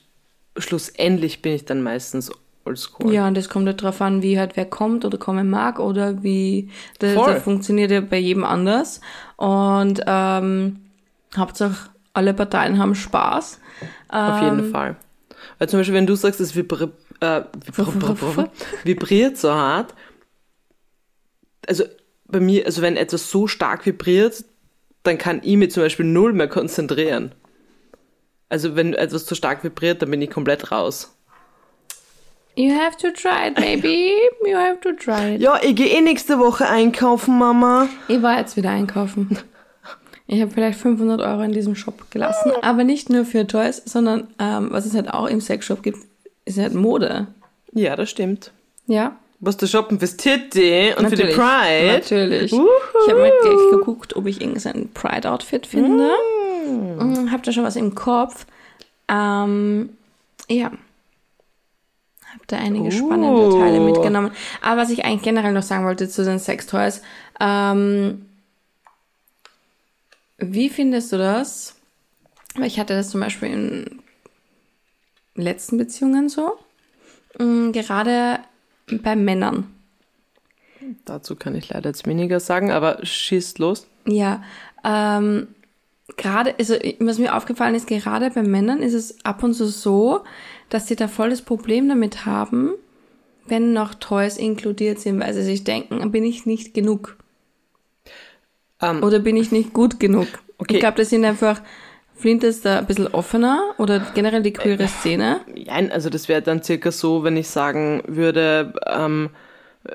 [0.57, 2.31] schlussendlich bin ich dann meistens
[2.65, 3.13] oldschool.
[3.13, 6.23] Ja, und das kommt halt drauf an, wie halt wer kommt oder kommen mag oder
[6.23, 9.01] wie das, das funktioniert ja bei jedem anders.
[9.37, 10.81] Und ähm,
[11.37, 13.61] Hauptsache alle Parteien haben Spaß.
[14.09, 14.97] Auf Ähm, jeden Fall.
[15.59, 16.89] Weil zum Beispiel, wenn du sagst, es vibri
[17.21, 17.43] äh,
[17.75, 18.47] vibri
[18.85, 19.95] vibriert so hart,
[21.67, 21.85] also
[22.27, 24.45] bei mir, also wenn etwas so stark vibriert,
[25.03, 27.33] dann kann ich mich zum Beispiel null mehr konzentrieren.
[28.49, 31.17] Also wenn etwas zu stark vibriert, dann bin ich komplett raus.
[32.55, 34.13] You have to try it, baby.
[34.45, 35.41] You have to try it.
[35.41, 37.89] Ja, ich gehe eh nächste Woche einkaufen, Mama.
[38.09, 39.39] Ich war jetzt wieder einkaufen.
[40.27, 44.29] Ich habe vielleicht 500 Euro in diesem Shop gelassen, aber nicht nur für Toys, sondern
[44.39, 45.99] ähm, was es halt auch im Sexshop gibt,
[46.45, 47.27] ist halt Mode.
[47.73, 48.53] Ja, das stimmt.
[48.87, 51.93] Ja, Was du shoppen fürs Titty und für die Natürlich, Pride.
[51.93, 52.53] Natürlich.
[52.53, 52.67] Uhu.
[53.05, 56.11] Ich habe mal gleich geguckt, ob ich irgendein Pride-Outfit finde.
[56.67, 57.31] Mm.
[57.31, 58.47] Hab da schon was im Kopf.
[59.09, 59.91] Ähm,
[60.49, 60.71] ja.
[62.33, 62.91] Hab da einige Uh.
[62.91, 64.33] spannende Teile mitgenommen.
[64.61, 67.03] Aber was ich eigentlich generell noch sagen wollte zu den Sextoys,
[67.41, 68.27] ähm,
[70.39, 71.77] wie findest du das?
[72.55, 74.03] Weil ich hatte das zum Beispiel in
[75.35, 76.59] letzten Beziehungen so.
[77.39, 78.41] Mm, Gerade
[78.91, 79.73] bei Männern.
[81.05, 83.87] Dazu kann ich leider jetzt weniger sagen, aber schießt los.
[84.05, 84.43] Ja,
[84.85, 85.49] ähm,
[86.17, 90.25] gerade, also was mir aufgefallen ist, gerade bei Männern ist es ab und zu so,
[90.73, 92.73] dass sie da voll das Problem damit haben,
[93.47, 97.19] wenn noch Toys inkludiert sind, weil sie sich denken, bin ich nicht genug
[98.81, 100.29] Ähm, oder bin ich nicht gut genug.
[100.57, 100.75] Okay.
[100.75, 101.61] Ich glaube, das sind einfach,
[102.15, 105.41] Flint ist da ein bisschen offener oder generell die queere Szene.
[105.67, 109.31] Nein, also das wäre dann circa so, wenn ich sagen würde, ähm,
[109.85, 109.93] äh,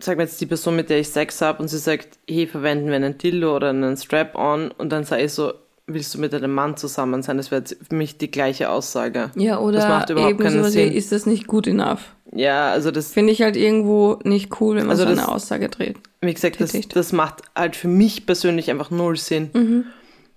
[0.00, 2.88] sag mir jetzt die Person, mit der ich Sex habe und sie sagt, hey, verwenden
[2.88, 5.52] wir einen Dildo oder einen Strap-on und dann sage ich so,
[5.94, 7.36] willst du mit einem Mann zusammen sein?
[7.36, 9.30] Das wäre für mich die gleiche Aussage.
[9.36, 10.92] Ja, Das oder macht überhaupt eben keinen Sinn.
[10.92, 12.00] ist das nicht gut enough?
[12.32, 15.28] Ja, also das, Finde ich halt irgendwo nicht cool, wenn man Also so das- eine
[15.28, 15.96] Aussage dreht.
[16.20, 19.50] wie gesagt, das, das macht halt für mich persönlich einfach null Sinn.
[19.52, 19.84] Mhm.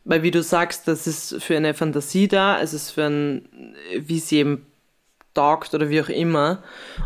[0.05, 3.47] Weil wie du sagst, das ist für eine Fantasie da, es ist für ein,
[3.97, 4.63] wie es jedem
[5.33, 6.61] taugt oder wie auch immer.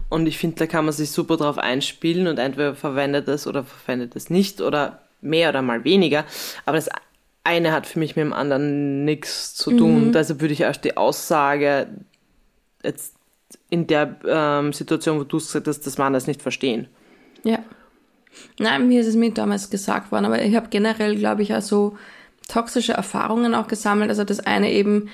[0.10, 3.64] Und ich finde, da kann man sich super drauf einspielen und entweder verwendet es oder
[3.64, 6.26] verwendet es nicht oder mehr oder mal weniger.
[6.66, 6.90] Aber das
[7.48, 10.08] eine hat für mich mit dem anderen nichts zu tun.
[10.08, 10.12] Mhm.
[10.12, 11.88] Deshalb würde ich erst die Aussage
[12.84, 13.16] jetzt
[13.70, 16.88] in der ähm, Situation, wo du gesagt hast, dass man das nicht verstehen.
[17.44, 17.60] Ja.
[18.60, 21.62] Nein, mir ist es mir damals gesagt worden, aber ich habe generell, glaube ich, auch
[21.62, 21.98] so
[22.50, 24.10] toxische Erfahrungen auch gesammelt.
[24.10, 25.10] Also das eine eben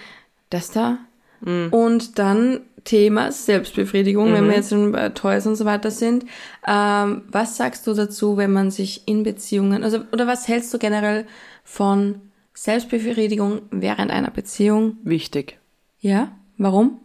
[0.49, 0.97] das da.
[1.41, 1.67] Mhm.
[1.71, 4.33] Und dann Thema Selbstbefriedigung, mhm.
[4.33, 6.25] wenn wir jetzt bei Toys und so weiter sind.
[6.67, 10.79] Ähm, was sagst du dazu, wenn man sich in Beziehungen, also oder was hältst du
[10.79, 11.25] generell
[11.63, 12.21] von
[12.54, 14.97] Selbstbefriedigung während einer Beziehung?
[15.04, 15.60] Wichtig.
[15.99, 16.32] Ja?
[16.58, 16.99] Warum?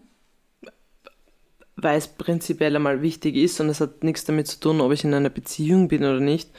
[1.77, 5.05] Weil es prinzipiell einmal wichtig ist und es hat nichts damit zu tun, ob ich
[5.05, 6.51] in einer Beziehung bin oder nicht.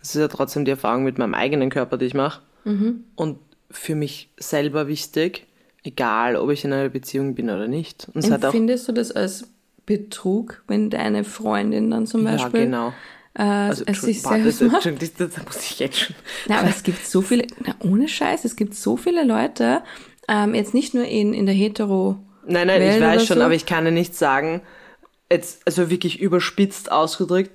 [0.00, 2.42] Das ist ja trotzdem die Erfahrung mit meinem eigenen Körper, die ich mache.
[2.64, 3.04] Mhm.
[3.14, 3.38] Und
[3.70, 5.46] für mich selber wichtig
[5.84, 8.08] egal ob ich in einer Beziehung bin oder nicht.
[8.12, 9.48] Und Empfindest du das als
[9.86, 12.92] Betrug, wenn deine Freundin dann zum Beispiel ja, genau.
[13.34, 14.86] Äh, also, es sich selbst das, macht?
[14.86, 16.16] Das muss ich jetzt schon.
[16.46, 19.82] Na, aber es gibt so viele, na, ohne Scheiß, es gibt so viele Leute,
[20.28, 22.16] ähm, jetzt nicht nur in, in der Hetero.
[22.46, 23.44] Nein, nein, Welt ich weiß schon, so.
[23.44, 24.62] aber ich kann ja nicht sagen,
[25.30, 27.50] jetzt, also wirklich überspitzt ausgedrückt,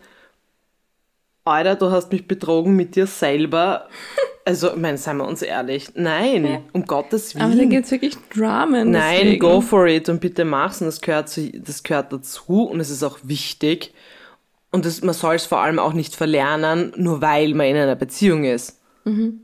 [1.45, 3.87] Alter, du hast mich betrogen mit dir selber.
[4.45, 5.89] Also, ich meine, seien wir uns ehrlich.
[5.95, 6.61] Nein, ja.
[6.73, 7.45] um Gottes Willen.
[7.45, 8.91] Aber da gibt es wirklich Dramen.
[8.91, 9.39] Nein, deswegen.
[9.39, 10.81] go for it und bitte mach's.
[10.81, 13.93] Und das gehört, zu, das gehört dazu und es ist auch wichtig.
[14.71, 17.95] Und das, man soll es vor allem auch nicht verlernen, nur weil man in einer
[17.95, 18.79] Beziehung ist.
[19.03, 19.41] Mhm.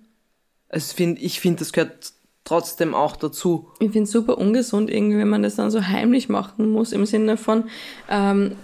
[0.69, 3.69] Also find, ich finde, das gehört trotzdem auch dazu.
[3.79, 7.05] Ich finde es super ungesund, irgendwie, wenn man das dann so heimlich machen muss, im
[7.05, 7.69] Sinne von,
[8.09, 8.55] ähm,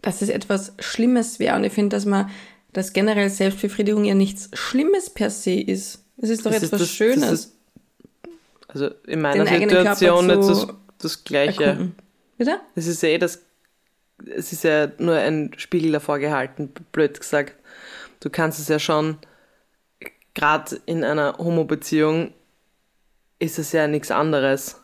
[0.00, 1.56] dass es etwas Schlimmes wäre.
[1.56, 2.30] Und ich finde, dass man
[2.72, 6.04] dass generell Selbstbefriedigung ja nichts Schlimmes per se ist.
[6.18, 7.20] Es ist doch das etwas ist das, Schönes.
[7.20, 7.56] Das ist,
[8.68, 10.66] also in meiner Situation nicht das,
[10.98, 11.64] das Gleiche.
[11.64, 11.94] Erkunden.
[12.38, 12.60] Bitte?
[12.74, 13.40] Es ist ja eh das,
[14.26, 17.54] es ist ja nur ein Spiegel davor gehalten, blöd gesagt.
[18.20, 19.18] Du kannst es ja schon,
[20.34, 22.32] gerade in einer Homo-Beziehung
[23.38, 24.80] ist es ja nichts anderes.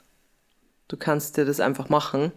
[0.89, 2.33] Du kannst dir das einfach machen.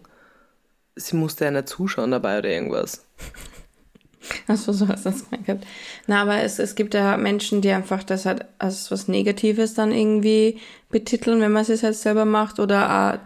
[0.96, 3.06] Sie musste ja nicht zuschauen dabei oder irgendwas.
[4.46, 5.66] Achso, so hast du das gemeint
[6.06, 9.92] Na, aber es, es gibt ja Menschen, die einfach das halt als was Negatives dann
[9.92, 10.60] irgendwie
[10.90, 13.20] betiteln, wenn man es jetzt halt selber macht oder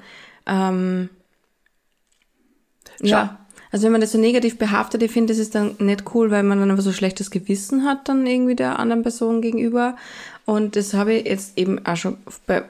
[0.46, 1.10] ähm,
[3.00, 3.43] ja.
[3.74, 6.44] Also wenn man das so negativ behaftet, ich finde, das ist dann nicht cool, weil
[6.44, 9.96] man dann einfach so schlechtes Gewissen hat dann irgendwie der anderen Person gegenüber.
[10.44, 12.62] Und das habe ich jetzt eben auch schon bei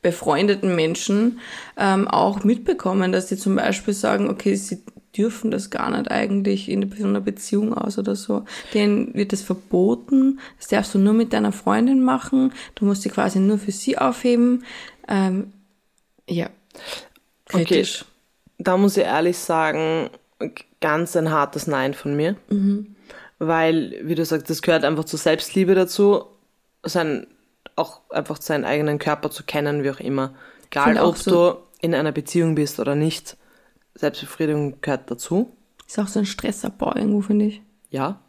[0.00, 1.40] befreundeten Menschen
[1.76, 4.80] ähm, auch mitbekommen, dass die zum Beispiel sagen, okay, sie
[5.18, 8.44] dürfen das gar nicht eigentlich in einer Beziehung aus oder so.
[8.74, 10.38] Denen wird das verboten.
[10.60, 12.52] Das darfst du nur mit deiner Freundin machen.
[12.76, 14.64] Du musst sie quasi nur für sie aufheben.
[15.08, 15.52] Ähm,
[16.30, 16.48] ja,
[17.46, 18.02] kritisch.
[18.02, 18.10] Okay.
[18.58, 20.10] Da muss ich ehrlich sagen,
[20.80, 22.36] ganz ein hartes Nein von mir.
[22.48, 22.94] Mhm.
[23.38, 26.26] Weil, wie du sagst, das gehört einfach zur Selbstliebe dazu,
[26.82, 27.26] sein,
[27.76, 30.34] auch einfach seinen eigenen Körper zu kennen, wie auch immer.
[30.70, 33.36] Egal, ob so du in einer Beziehung bist oder nicht
[33.94, 35.52] Selbstbefriedigung gehört dazu.
[35.86, 37.62] Ist auch so ein Stressabbau irgendwo, finde ich.
[37.90, 38.20] Ja.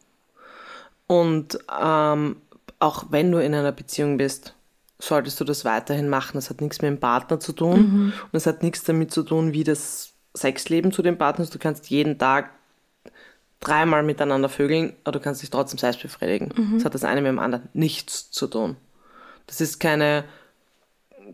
[1.08, 2.38] Und ähm,
[2.80, 4.56] auch wenn du in einer Beziehung bist,
[5.00, 6.34] solltest du das weiterhin machen.
[6.34, 8.14] Das hat nichts mit dem Partner zu tun mhm.
[8.24, 11.56] und es hat nichts damit zu tun, wie das Sexleben zu dem Partner ist.
[11.56, 12.52] Du kannst jeden Tag
[13.60, 16.52] dreimal miteinander vögeln, aber du kannst dich trotzdem selbst befriedigen.
[16.56, 16.76] Mhm.
[16.76, 18.76] Das hat das eine mit dem anderen nichts zu tun.
[19.48, 20.24] Das ist keine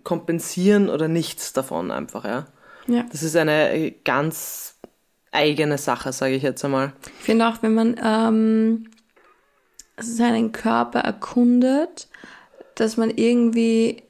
[0.03, 2.47] Kompensieren oder nichts davon einfach, ja.
[2.87, 3.05] Ja.
[3.11, 4.75] Das ist eine ganz
[5.31, 6.93] eigene Sache, sage ich jetzt einmal.
[7.19, 8.87] Ich finde auch, wenn man ähm,
[9.97, 12.07] seinen Körper erkundet,
[12.75, 14.03] dass man irgendwie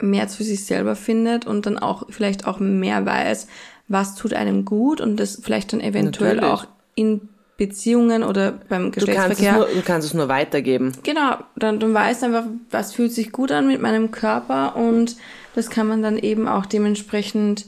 [0.00, 3.46] mehr zu sich selber findet und dann auch vielleicht auch mehr weiß,
[3.88, 6.52] was tut einem gut und das vielleicht dann eventuell Natürlich.
[6.52, 9.52] auch in Beziehungen oder beim Geschlechtsverkehr.
[9.54, 10.92] Du kannst es nur, du kannst es nur weitergeben.
[11.02, 15.16] Genau, dann, dann weißt einfach, was fühlt sich gut an mit meinem Körper und
[15.54, 17.66] das kann man dann eben auch dementsprechend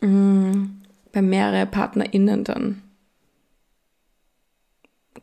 [0.00, 0.68] mh,
[1.12, 2.82] bei mehreren PartnerInnen dann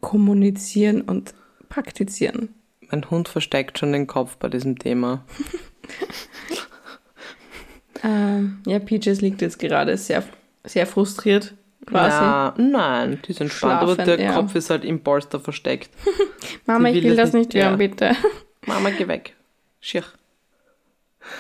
[0.02, 1.34] kommunizieren und
[1.70, 2.50] praktizieren.
[2.92, 5.24] Mein Hund versteckt schon den Kopf bei diesem Thema.
[8.04, 10.24] ähm, ja, Peaches liegt jetzt gerade sehr,
[10.64, 11.54] sehr frustriert.
[11.86, 12.16] Quasi.
[12.16, 14.34] Ja, nein, die sind entspannt, aber der ja.
[14.34, 15.90] Kopf ist halt im Polster versteckt.
[16.66, 17.76] Mama, will ich will das nicht hören, ja.
[17.76, 18.12] bitte.
[18.66, 19.36] Mama, geh weg.
[19.82, 20.04] Schier.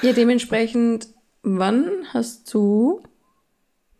[0.01, 1.07] Ja, dementsprechend,
[1.43, 3.03] wann hast du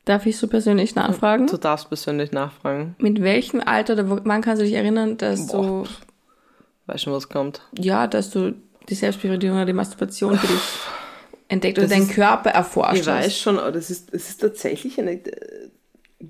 [0.05, 1.47] Darf ich so persönlich nachfragen?
[1.47, 2.95] Du darfst persönlich nachfragen.
[2.99, 5.85] Mit welchem Alter oder wann kannst du dich erinnern, dass Boah.
[5.85, 5.89] du.
[6.87, 7.61] Weißt du, was kommt?
[7.77, 8.53] Ja, dass du
[8.89, 10.59] die Selbstbefriedigung oder die Masturbation für dich
[11.47, 13.39] entdeckt oder deinen Körper erforscht Ich weiß hast.
[13.39, 15.69] schon, aber das ist, das ist tatsächlich eine äh,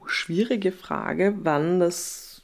[0.08, 2.44] schwierige Frage, wann das.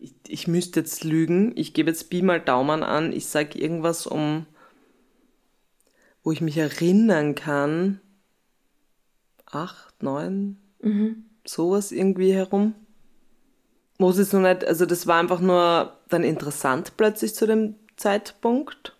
[0.00, 1.52] Ich, ich müsste jetzt lügen.
[1.54, 3.12] Ich gebe jetzt Pi mal Daumen an.
[3.12, 4.46] Ich sage irgendwas um,
[6.24, 8.00] wo ich mich erinnern kann.
[9.46, 10.56] Acht, neun,
[11.44, 12.74] sowas irgendwie herum.
[13.98, 17.76] Wo es jetzt noch nicht, also das war einfach nur dann interessant plötzlich zu dem
[17.96, 18.96] Zeitpunkt.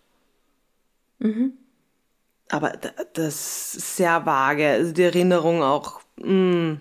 [2.49, 6.77] Aber da- das ist sehr vage, also die Erinnerung auch mh,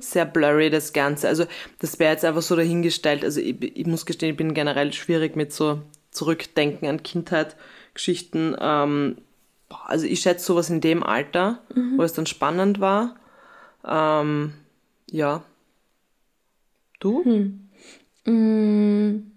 [0.00, 1.28] sehr blurry, das Ganze.
[1.28, 1.44] Also
[1.80, 3.24] das wäre jetzt einfach so dahingestellt.
[3.24, 7.56] Also ich, ich muss gestehen, ich bin generell schwierig mit so Zurückdenken an Kindheit,
[7.94, 8.56] Geschichten.
[8.58, 9.18] Ähm,
[9.68, 11.60] also ich schätze sowas in dem Alter,
[11.98, 13.16] wo es dann spannend war.
[13.84, 14.54] Ähm,
[15.10, 15.42] ja.
[17.00, 17.22] Du?
[18.24, 19.32] Mm,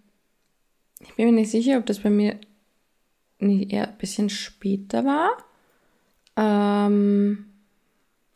[1.02, 2.40] Ich bin mir nicht sicher, ob das bei mir
[3.40, 5.32] nicht eher ein bisschen später war.
[6.38, 7.46] Ähm,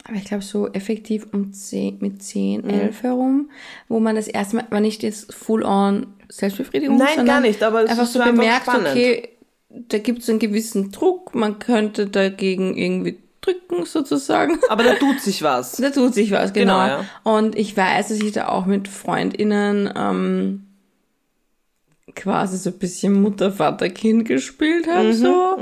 [0.05, 2.69] aber ich glaube so effektiv um 10, mit 10, Mhm.
[2.69, 3.49] 11 herum,
[3.87, 7.61] wo man das erste Mal, war nicht jetzt full on Selbstbefriedigung, Nein, sondern gar nicht,
[7.63, 8.87] aber es einfach ist so einfach bemerkt, spannend.
[8.89, 9.29] okay,
[9.69, 14.59] da gibt es einen gewissen Druck, man könnte dagegen irgendwie drücken sozusagen.
[14.69, 15.73] Aber da tut sich was.
[15.73, 16.73] Da tut sich was, genau.
[16.83, 17.05] Genau, ja.
[17.23, 20.65] Und ich weiß, dass ich da auch mit FreundInnen ähm,
[22.15, 25.09] quasi so ein bisschen Mutter, Vater, Kind gespielt habe.
[25.09, 25.57] Mhm, so.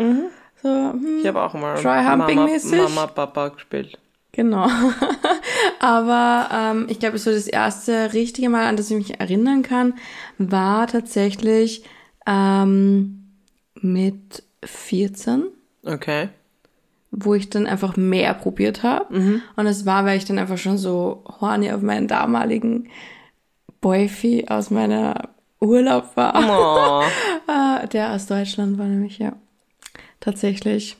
[0.61, 2.71] So hm, Ich habe auch mal Try-Humping-mäßig?
[2.77, 3.97] Mama, Mama, Papa gespielt.
[4.31, 4.67] genau.
[5.79, 9.93] Aber ähm, ich glaube, so das erste richtige Mal, an das ich mich erinnern kann,
[10.37, 11.83] war tatsächlich
[12.25, 13.27] ähm,
[13.79, 15.43] mit 14
[15.85, 16.29] Okay.
[17.11, 19.41] wo ich dann einfach mehr probiert habe.
[19.55, 22.89] Und es war, weil ich dann einfach schon so horny auf meinen damaligen
[23.79, 25.29] Boyfie aus meiner
[25.61, 26.33] Urlaub war.
[27.47, 27.85] Oh.
[27.93, 29.33] Der aus Deutschland war nämlich, ja.
[30.27, 30.97] Tatsächlich.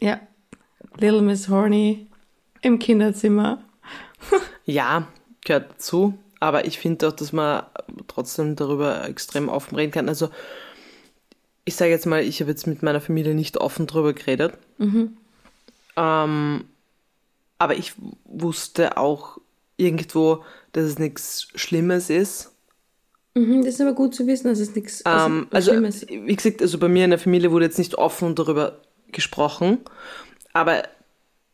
[0.00, 0.20] Ja.
[0.98, 2.08] Little Miss Horny
[2.60, 3.64] im Kinderzimmer.
[4.66, 5.08] Ja,
[5.46, 6.18] gehört dazu.
[6.40, 7.64] Aber ich finde auch, dass man
[8.06, 10.10] trotzdem darüber extrem offen reden kann.
[10.10, 10.28] Also,
[11.64, 14.58] ich sage jetzt mal, ich habe jetzt mit meiner Familie nicht offen drüber geredet.
[15.96, 16.64] Ähm,
[17.56, 19.38] aber ich wusste auch
[19.78, 22.52] irgendwo, dass es nichts Schlimmes ist.
[23.34, 26.62] Mhm, das ist aber gut zu wissen, dass es nichts Ähm, also, Schlimmes wie gesagt,
[26.62, 28.80] also bei mir in der Familie wurde jetzt nicht offen darüber
[29.12, 29.78] gesprochen,
[30.52, 30.82] aber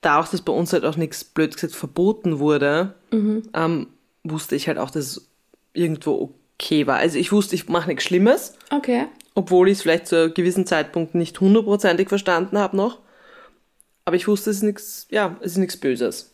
[0.00, 3.88] da auch, dass bei uns halt auch nichts, blöd gesagt, verboten wurde, ähm,
[4.24, 5.28] wusste ich halt auch, dass es
[5.72, 6.96] irgendwo okay war.
[6.96, 9.06] Also ich wusste, ich mache nichts Schlimmes, Okay.
[9.34, 13.00] obwohl ich es vielleicht zu einem gewissen Zeitpunkt nicht hundertprozentig verstanden habe noch.
[14.04, 16.32] Aber ich wusste, es ist nichts, ja, es ist nichts Böses.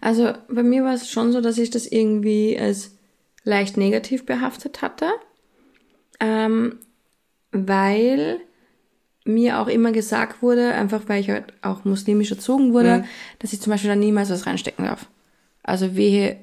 [0.00, 2.92] Also bei mir war es schon so, dass ich das irgendwie als
[3.46, 5.06] leicht negativ behaftet hatte,
[6.20, 6.78] ähm,
[7.52, 8.40] weil
[9.24, 13.04] mir auch immer gesagt wurde, einfach weil ich halt auch muslimisch erzogen wurde,
[13.38, 15.06] dass ich zum Beispiel da niemals was reinstecken darf.
[15.62, 16.36] Also wehe,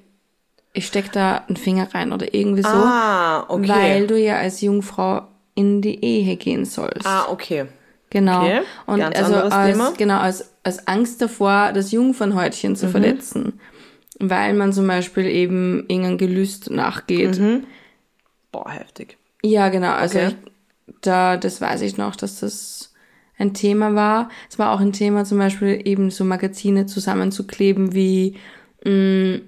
[0.74, 3.70] ich steck da einen Finger rein oder irgendwie so, Ah, okay.
[3.70, 7.06] weil du ja als Jungfrau in die Ehe gehen sollst.
[7.06, 7.66] ah, okay.
[8.10, 8.44] Genau.
[8.44, 9.92] Okay, Und ganz also als, Thema.
[9.98, 12.76] genau, als, als Angst davor, das Jungfernhäutchen Mhm.
[12.76, 13.60] zu verletzen.
[14.20, 17.40] Weil man zum Beispiel eben irgendein Gelüst nachgeht.
[17.40, 17.64] Mhm.
[18.52, 19.18] Boah, heftig.
[19.44, 19.92] Ja, genau.
[19.94, 20.28] Also Okay.
[20.88, 22.94] ich, da, das weiß ich noch, dass das
[23.38, 24.30] ein Thema war.
[24.50, 28.36] Es war auch ein Thema, zum Beispiel eben so Magazine zusammenzukleben wie
[28.86, 29.40] mh,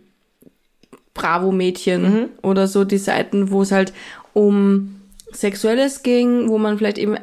[1.13, 2.29] Bravo-Mädchen Mhm.
[2.41, 3.93] oder so die Seiten, wo es halt
[4.33, 4.99] um
[5.31, 7.15] Sexuelles ging, wo man vielleicht eben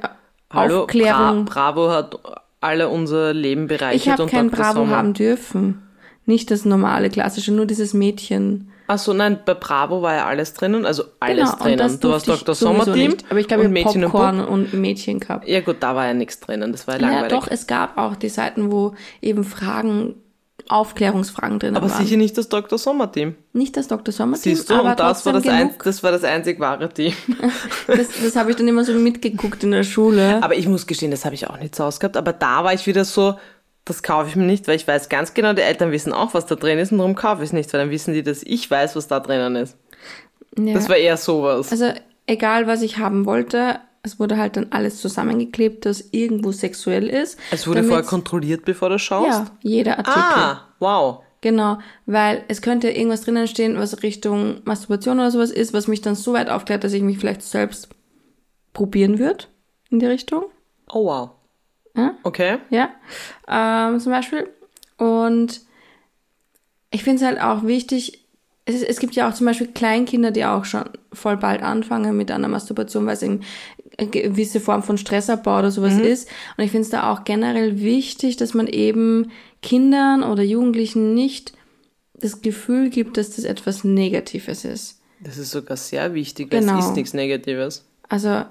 [0.51, 1.45] Hallo, Aufklärung.
[1.45, 2.19] Bra Bravo hat
[2.61, 4.51] alle unser Leben bereichert Ich habe kein.
[4.51, 5.82] Bravo haben dürfen.
[6.25, 8.69] Nicht das normale, klassische, nur dieses Mädchen.
[8.87, 12.01] Ach so, nein, bei Bravo war ja alles drinnen, also alles Genau, und das drinnen.
[12.01, 12.55] Du hast Dr.
[12.55, 13.25] Sommerteam nicht.
[13.31, 15.49] Aber ich glaube, Mädchen Popcorn und und Mädchen gehabt.
[15.49, 17.31] Ja gut, da war ja nichts drinnen, das war ja Ja, langweilig.
[17.33, 20.15] doch, es gab auch die Seiten, wo eben Fragen,
[20.69, 22.05] Aufklärungsfragen drin aber waren.
[22.05, 22.79] sicher nicht das Dr.
[22.79, 23.35] Sommerteam.
[23.53, 24.13] Nicht das Dr.
[24.13, 27.15] Sommerteam, Siehst du, aber und das war das, ein, das war das einzig wahre Team.
[27.89, 30.43] Das, das habe ich dann immer so mitgeguckt in der Schule.
[30.43, 32.17] Aber ich muss gestehen, das habe ich auch nicht so ausgehabt.
[32.17, 33.35] Aber da war ich wieder so,
[33.85, 36.47] das kaufe ich mir nicht, weil ich weiß ganz genau, die Eltern wissen auch, was
[36.47, 38.71] da drin ist und darum kaufe ich es nicht, weil dann wissen die, dass ich
[38.71, 39.77] weiß, was da drinnen ist.
[40.57, 40.75] ja.
[40.75, 41.73] Das war eher sowas.
[41.73, 41.93] Also
[42.27, 47.39] egal, was ich haben wollte, es wurde halt dann alles zusammengeklebt, das irgendwo sexuell ist.
[47.51, 49.29] Es wurde vorher kontrolliert, bevor du schaust.
[49.29, 50.23] Ja, jeder Artikel.
[50.23, 51.23] Ah, wow.
[51.41, 56.01] Genau, weil es könnte irgendwas drinnen stehen, was Richtung Masturbation oder sowas ist, was mich
[56.01, 57.89] dann so weit aufklärt, dass ich mich vielleicht selbst
[58.73, 59.47] probieren würde
[59.91, 60.45] in die Richtung.
[60.89, 61.31] Oh wow.
[61.97, 62.17] Ja?
[62.23, 62.59] Okay.
[62.71, 62.91] Ja,
[63.49, 64.49] ähm, zum Beispiel.
[64.99, 65.61] Und
[66.91, 68.23] ich finde es halt auch wichtig,
[68.65, 72.31] es, es gibt ja auch zum Beispiel Kleinkinder, die auch schon voll bald anfangen mit
[72.31, 73.41] einer Masturbation, weil es eine
[74.11, 76.29] gewisse Form von Stressabbau oder sowas ist.
[76.57, 79.31] Und ich finde es da auch generell wichtig, dass man eben
[79.63, 81.53] Kindern oder Jugendlichen nicht
[82.15, 85.01] das Gefühl gibt, dass das etwas Negatives ist.
[85.21, 86.51] Das ist sogar sehr wichtig.
[86.51, 86.79] Genau.
[86.79, 87.85] Es ist nichts Negatives.
[88.09, 88.45] Also,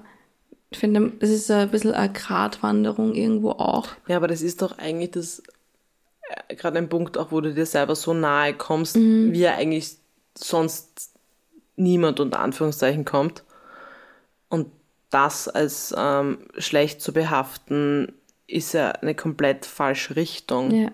[0.72, 3.88] ich finde, das ist ein bisschen eine Gratwanderung irgendwo auch.
[4.06, 5.42] Ja, aber das ist doch eigentlich das,
[6.48, 9.96] äh, gerade ein Punkt auch, wo du dir selber so nahe kommst, wie ja eigentlich
[10.34, 11.12] sonst
[11.76, 13.44] niemand unter Anführungszeichen kommt.
[14.48, 14.68] Und
[15.10, 18.12] das als ähm, schlecht zu behaften,
[18.46, 20.70] ist ja eine komplett falsche Richtung.
[20.70, 20.90] Ja.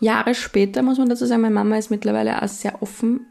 [0.00, 3.26] Jahre später muss man dazu sagen, meine Mama ist mittlerweile auch sehr offen.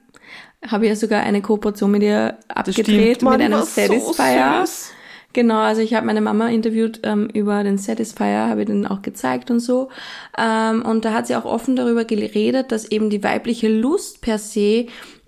[0.65, 4.65] Habe ja sogar eine Kooperation mit ihr abgedreht Mann, mit einem so Satisfier.
[4.65, 4.91] süß.
[5.35, 9.01] Genau, also ich habe meine Mama interviewt ähm, über den Satisfier, habe ihr den auch
[9.01, 9.89] gezeigt und so.
[10.37, 14.39] Ähm, und da hat sie auch offen darüber geredet, dass eben die weibliche Lust per
[14.39, 14.85] se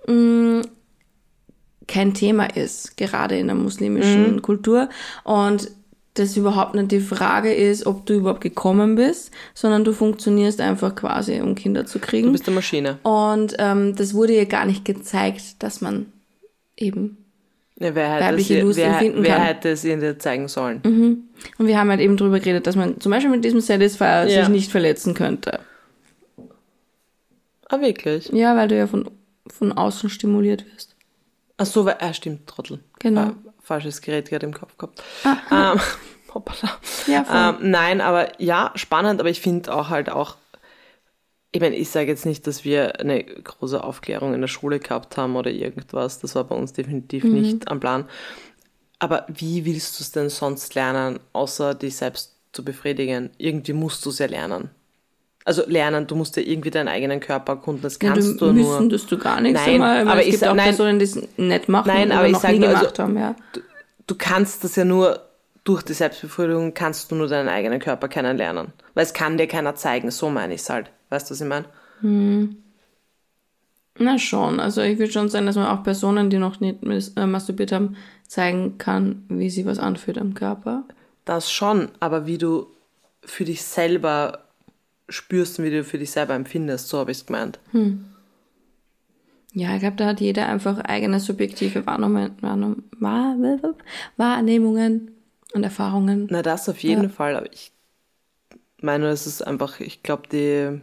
[0.07, 0.61] mh,
[1.89, 4.87] kein Thema ist, gerade in der muslimischen Kultur.
[5.25, 5.71] Und
[6.13, 10.95] das überhaupt nicht die Frage ist, ob du überhaupt gekommen bist, sondern du funktionierst einfach
[10.95, 12.27] quasi, um Kinder zu kriegen.
[12.27, 12.97] Du bist eine Maschine.
[13.03, 16.05] Und ähm, das wurde ihr gar nicht gezeigt, dass man
[16.77, 17.26] eben.
[17.79, 19.45] Ja, wer hätte, Weibliche es, Lust wer, empfinden wer kann.
[19.45, 20.81] hätte es ihnen zeigen sollen?
[21.59, 24.39] Und wir haben halt eben drüber geredet, dass man zum Beispiel mit diesem Satisfier Ja.
[24.41, 25.59] sich nicht verletzen könnte.
[27.69, 28.29] Ah, wirklich?
[28.31, 29.09] Ja, weil du ja von,
[29.47, 30.95] von außen stimuliert wirst.
[31.57, 32.79] Ach so, weil, ah, stimmt, Trottel.
[32.99, 33.21] Genau.
[33.21, 35.03] Ah, falsches Gerät gerade im Kopf gehabt.
[35.51, 35.79] Ähm,
[36.33, 36.71] hoppala.
[37.07, 37.55] Ja, voll.
[37.65, 40.35] Ähm, nein, aber ja, spannend, aber ich finde auch halt auch,
[41.51, 45.17] ich meine, ich sage jetzt nicht, dass wir eine große Aufklärung in der Schule gehabt
[45.17, 46.19] haben oder irgendwas.
[46.19, 47.31] Das war bei uns definitiv Mhm.
[47.33, 48.05] nicht am Plan.
[48.99, 53.29] Aber wie willst du es denn sonst lernen, außer dich selbst zu befriedigen?
[53.37, 54.69] Irgendwie musst du es ja lernen.
[55.45, 57.81] Also lernen, du musst ja irgendwie deinen eigenen Körper erkunden.
[57.83, 58.89] Das Ja, kannst du du, müssen nur.
[58.89, 60.65] das du gar nichts Nein, weil aber es ich gibt sag- auch nein.
[60.65, 63.17] Personen, die es nicht machen Nein, aber ich noch sag nie nur, also- gemacht haben,
[63.17, 63.35] ja.
[64.07, 65.21] du kannst das ja nur
[65.63, 68.73] durch die Selbstbefriedigung kannst du nur deinen eigenen Körper kennenlernen.
[68.93, 70.89] Weil es kann dir keiner zeigen, so meine ich es halt.
[71.09, 71.65] Weißt du, was ich meine?
[73.99, 77.25] Na schon, also ich würde schon sagen, dass man auch Personen, die noch nicht äh,
[77.25, 77.95] masturbiert haben,
[78.27, 80.83] zeigen kann, wie sie was anfühlt am Körper.
[81.25, 82.67] Das schon, aber wie du
[83.23, 84.43] für dich selber
[85.09, 87.59] spürst und wie du für dich selber empfindest, so habe ich es gemeint.
[89.53, 93.35] Ja, ich glaube, da hat jeder einfach eigene subjektive Wahrnehmungen, Wahrnehm, Wahr,
[94.17, 95.11] Wahrnehmungen
[95.53, 96.27] und Erfahrungen.
[96.29, 97.09] Na, das auf jeden Ja.
[97.09, 97.71] Fall, aber ich
[98.81, 100.81] meine, es ist einfach, ich glaube, die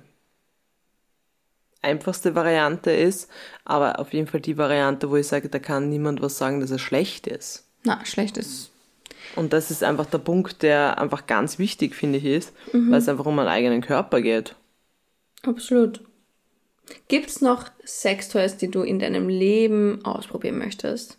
[1.84, 3.28] einfachste Variante ist,
[3.64, 6.70] aber auf jeden Fall die Variante, wo ich sage, da kann niemand was sagen, dass
[6.70, 7.64] es schlecht ist.
[7.84, 8.70] Na, schlecht ist.
[9.36, 12.90] Und das ist einfach der Punkt, der einfach ganz wichtig, finde ich, ist, Mhm.
[12.90, 14.54] weil es einfach um einen eigenen Körper geht.
[15.42, 16.00] Absolut.
[17.08, 21.18] Gibt's noch Sextoys, die du in deinem Leben ausprobieren möchtest?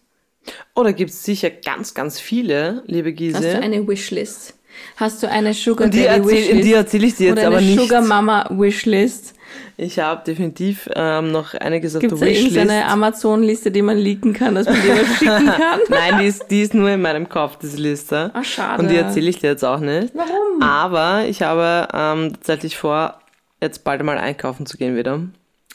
[0.75, 4.53] Oder gibt es sicher ganz, ganz viele, liebe Hast du eine Wishlist?
[4.97, 6.63] Hast du eine Sugar Daddy erzähl- Wishlist?
[6.65, 7.79] die erzähle ich dir jetzt Oder aber eine nicht.
[7.79, 9.33] Sugar Mama Wishlist?
[9.77, 12.55] Ich habe definitiv ähm, noch einiges auf Gibt es der Wishlist.
[12.55, 15.79] irgendeine Amazon-Liste, die man leaken kann, dass man die was schicken kann?
[15.89, 18.31] Nein, die ist, die ist nur in meinem Kopf, diese Liste.
[18.33, 18.81] Ach, schade.
[18.81, 20.13] Und die erzähle ich dir jetzt auch nicht.
[20.15, 20.61] Warum?
[20.61, 23.19] Aber ich habe ähm, tatsächlich vor,
[23.61, 25.19] jetzt bald mal einkaufen zu gehen wieder.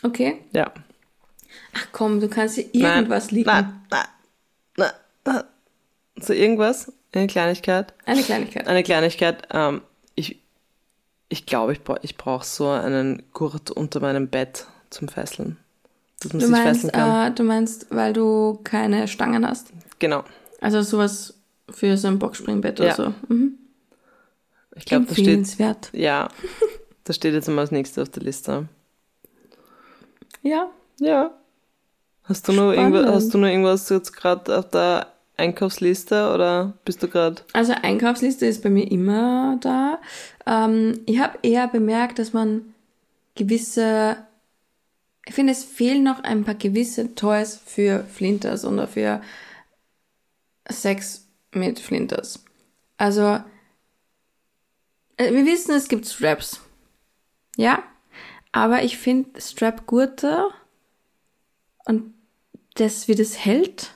[0.03, 0.39] Okay.
[0.53, 0.73] Ja.
[1.75, 3.53] Ach komm, du kannst dir irgendwas leaken.
[3.53, 3.75] Nein,
[4.77, 4.91] nein,
[5.25, 5.43] nein.
[6.17, 6.93] So irgendwas?
[7.13, 7.93] Eine Kleinigkeit?
[8.07, 8.67] Eine Kleinigkeit.
[8.69, 9.49] Eine Kleinigkeit.
[9.53, 9.83] Ähm,
[11.31, 15.57] ich glaube, ich, bra ich brauche so einen Gurt unter meinem Bett zum Fesseln.
[16.21, 17.33] Dass man Du sich meinst, fesseln kann.
[17.33, 19.73] äh, du meinst, weil du keine Stangen hast?
[19.99, 20.25] genau.
[20.61, 21.35] Also sowas
[21.71, 22.95] für so ein Boxspringbett oder Ja.
[22.95, 23.15] so.
[23.29, 23.55] Mhm.
[24.77, 25.59] Ich glaube, da steht.
[25.95, 26.29] Ja.
[27.05, 28.69] Das steht jetzt immer als nächstes auf der Liste.
[30.43, 30.71] Ja.
[31.01, 31.31] Ja.
[32.25, 32.95] Hast du nur Spannend.
[32.97, 35.07] irgendwas, hast du nur irgendwas jetzt gerade auf der
[35.41, 37.43] Einkaufsliste oder bist du gerade?
[37.53, 40.01] Also Einkaufsliste ist bei mir immer da.
[40.47, 42.75] Ähm, ich habe eher bemerkt, dass man
[43.35, 44.17] gewisse,
[45.27, 49.21] ich finde, es fehlen noch ein paar gewisse Toys für Flinters oder für
[50.69, 52.45] Sex mit Flinters.
[52.97, 53.41] Also,
[55.17, 56.61] äh, wir wissen, es gibt Straps.
[57.57, 57.83] Ja,
[58.53, 60.49] aber ich finde Strap-Gurte
[61.85, 62.15] und
[62.75, 63.95] das, wie das hält,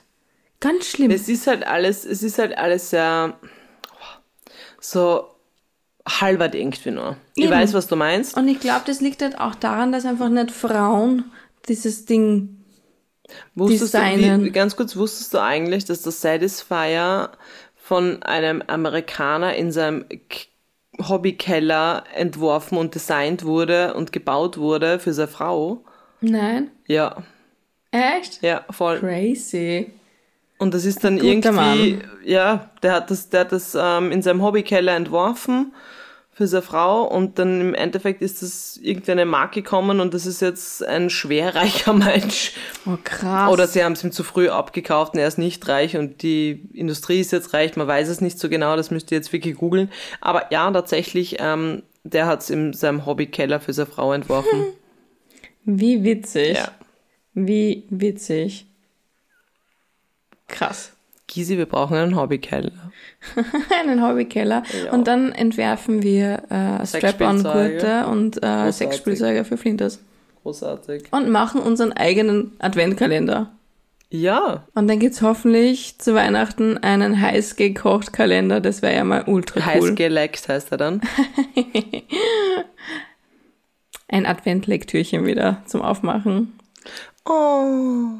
[0.59, 1.11] ganz schlimm.
[1.11, 3.37] Es ist halt alles, es ist halt alles sehr
[4.79, 5.27] so
[6.07, 7.17] halbert irgendwie nur.
[7.35, 7.53] Ich Eben.
[7.53, 8.37] weiß, was du meinst.
[8.37, 11.31] Und ich glaube, das liegt halt auch daran, dass einfach nicht Frauen
[11.67, 12.61] dieses Ding.
[13.55, 14.43] Wusstest du, Designen.
[14.45, 17.31] wie, ganz kurz, wusstest du eigentlich, dass das Satisfier
[17.75, 20.05] von einem Amerikaner in seinem
[20.99, 25.83] Hobbykeller entworfen und designt wurde und gebaut wurde für seine Frau?
[26.21, 27.23] Nein, Ja.
[27.91, 28.41] Echt?
[28.43, 28.99] Ja, voll.
[28.99, 29.91] Crazy.
[30.57, 32.03] Und das ist dann Guter irgendwie, Mann.
[32.23, 35.73] ja, der hat das, der hat das ähm, in seinem Hobbykeller entworfen
[36.35, 40.25] für seine Frau und dann im Endeffekt ist das irgendwie eine Marke gekommen und das
[40.25, 42.51] ist jetzt ein schwerreicher Mensch.
[42.85, 43.49] Oh, krass.
[43.51, 46.67] Oder sie haben es ihm zu früh abgekauft und er ist nicht reich und die
[46.73, 49.55] Industrie ist jetzt reich, man weiß es nicht so genau, das müsst ihr jetzt wirklich
[49.55, 49.89] googeln.
[50.19, 54.65] Aber ja, tatsächlich, ähm, der hat es in seinem Hobbykeller für seine Frau entworfen.
[55.63, 56.57] Wie witzig.
[56.57, 56.67] ja.
[57.33, 58.67] Wie witzig.
[60.47, 60.91] Krass.
[61.27, 62.91] Gysi, wir brauchen einen Hobbykeller.
[63.81, 64.61] Einen Hobbykeller.
[64.85, 64.93] Ja.
[64.93, 69.99] Und dann entwerfen wir äh, Strap-on-Gurte und äh, Sexspielzeuge für Flinters.
[70.43, 71.11] Großartig.
[71.11, 73.51] Und machen unseren eigenen Adventkalender.
[74.11, 78.61] Ja, Und dann gibt's hoffentlich zu Weihnachten einen heiß gekocht Kalender.
[78.61, 79.95] Das wäre ja mal ultra heiß cool.
[79.95, 81.01] geleckt heißt er dann.
[84.07, 86.53] Ein Adventlektürchen wieder zum Aufmachen.
[87.25, 88.19] Oh,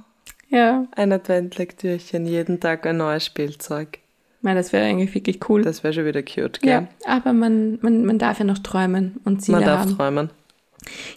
[0.49, 3.99] Ja, ein Adventlektürchen, jeden Tag ein neues Spielzeug.
[4.41, 5.63] weil das wäre eigentlich wirklich cool.
[5.63, 6.71] Das wäre schon wieder cute, gell?
[6.71, 9.97] ja, aber man, man, man darf ja noch träumen und Ziele Man darf haben.
[9.97, 10.29] träumen.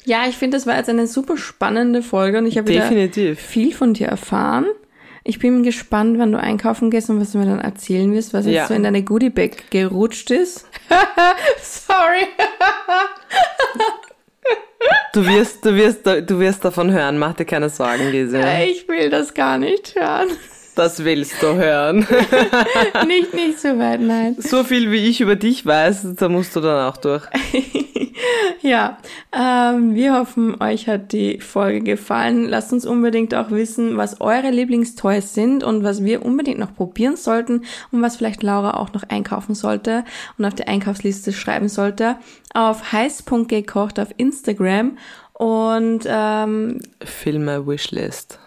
[0.05, 3.39] Ja, ich finde, das war jetzt eine super spannende Folge und ich habe wieder Definitiv.
[3.39, 4.65] viel von dir erfahren.
[5.25, 8.47] Ich bin gespannt, wann du einkaufen gehst und was du mir dann erzählen wirst, was
[8.47, 8.53] Ja.
[8.53, 10.67] jetzt so in deine Goodiebag gerutscht ist.
[11.61, 12.25] Sorry.
[15.13, 18.41] Du wirst, du wirst, du wirst davon hören, mach dir keine Sorgen, Lise.
[18.69, 20.29] Ich will das gar nicht hören.
[20.79, 22.07] Das willst du hören.
[23.09, 24.37] nicht, nicht so weit, nein.
[24.39, 27.25] So viel wie ich über dich weiß, da musst du dann auch durch.
[28.61, 28.99] Ja,
[29.33, 32.49] ähm, wir hoffen, euch hat die Folge gefallen.
[32.49, 37.17] Lasst uns unbedingt auch wissen, was eure Lieblingstoys sind und was wir unbedingt noch probieren
[37.17, 37.63] sollten
[37.93, 40.05] und was vielleicht Laura auch noch einkaufen sollte
[40.37, 42.17] und auf die Einkaufsliste schreiben sollte.
[42.53, 44.99] Auf heiß.gekocht auf Instagram
[45.33, 48.41] und ähm, Filme Wishlist.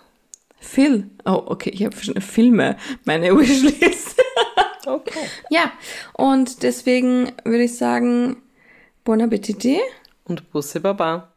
[0.62, 1.10] Phil.
[1.26, 4.22] Oh, okay, ich habe schon Filme, meine Wishlist.
[4.86, 5.28] Okay.
[5.50, 5.72] ja,
[6.14, 8.38] und deswegen würde ich sagen,
[9.04, 9.80] Bon Appetit.
[10.24, 11.31] Und Bussi Baba.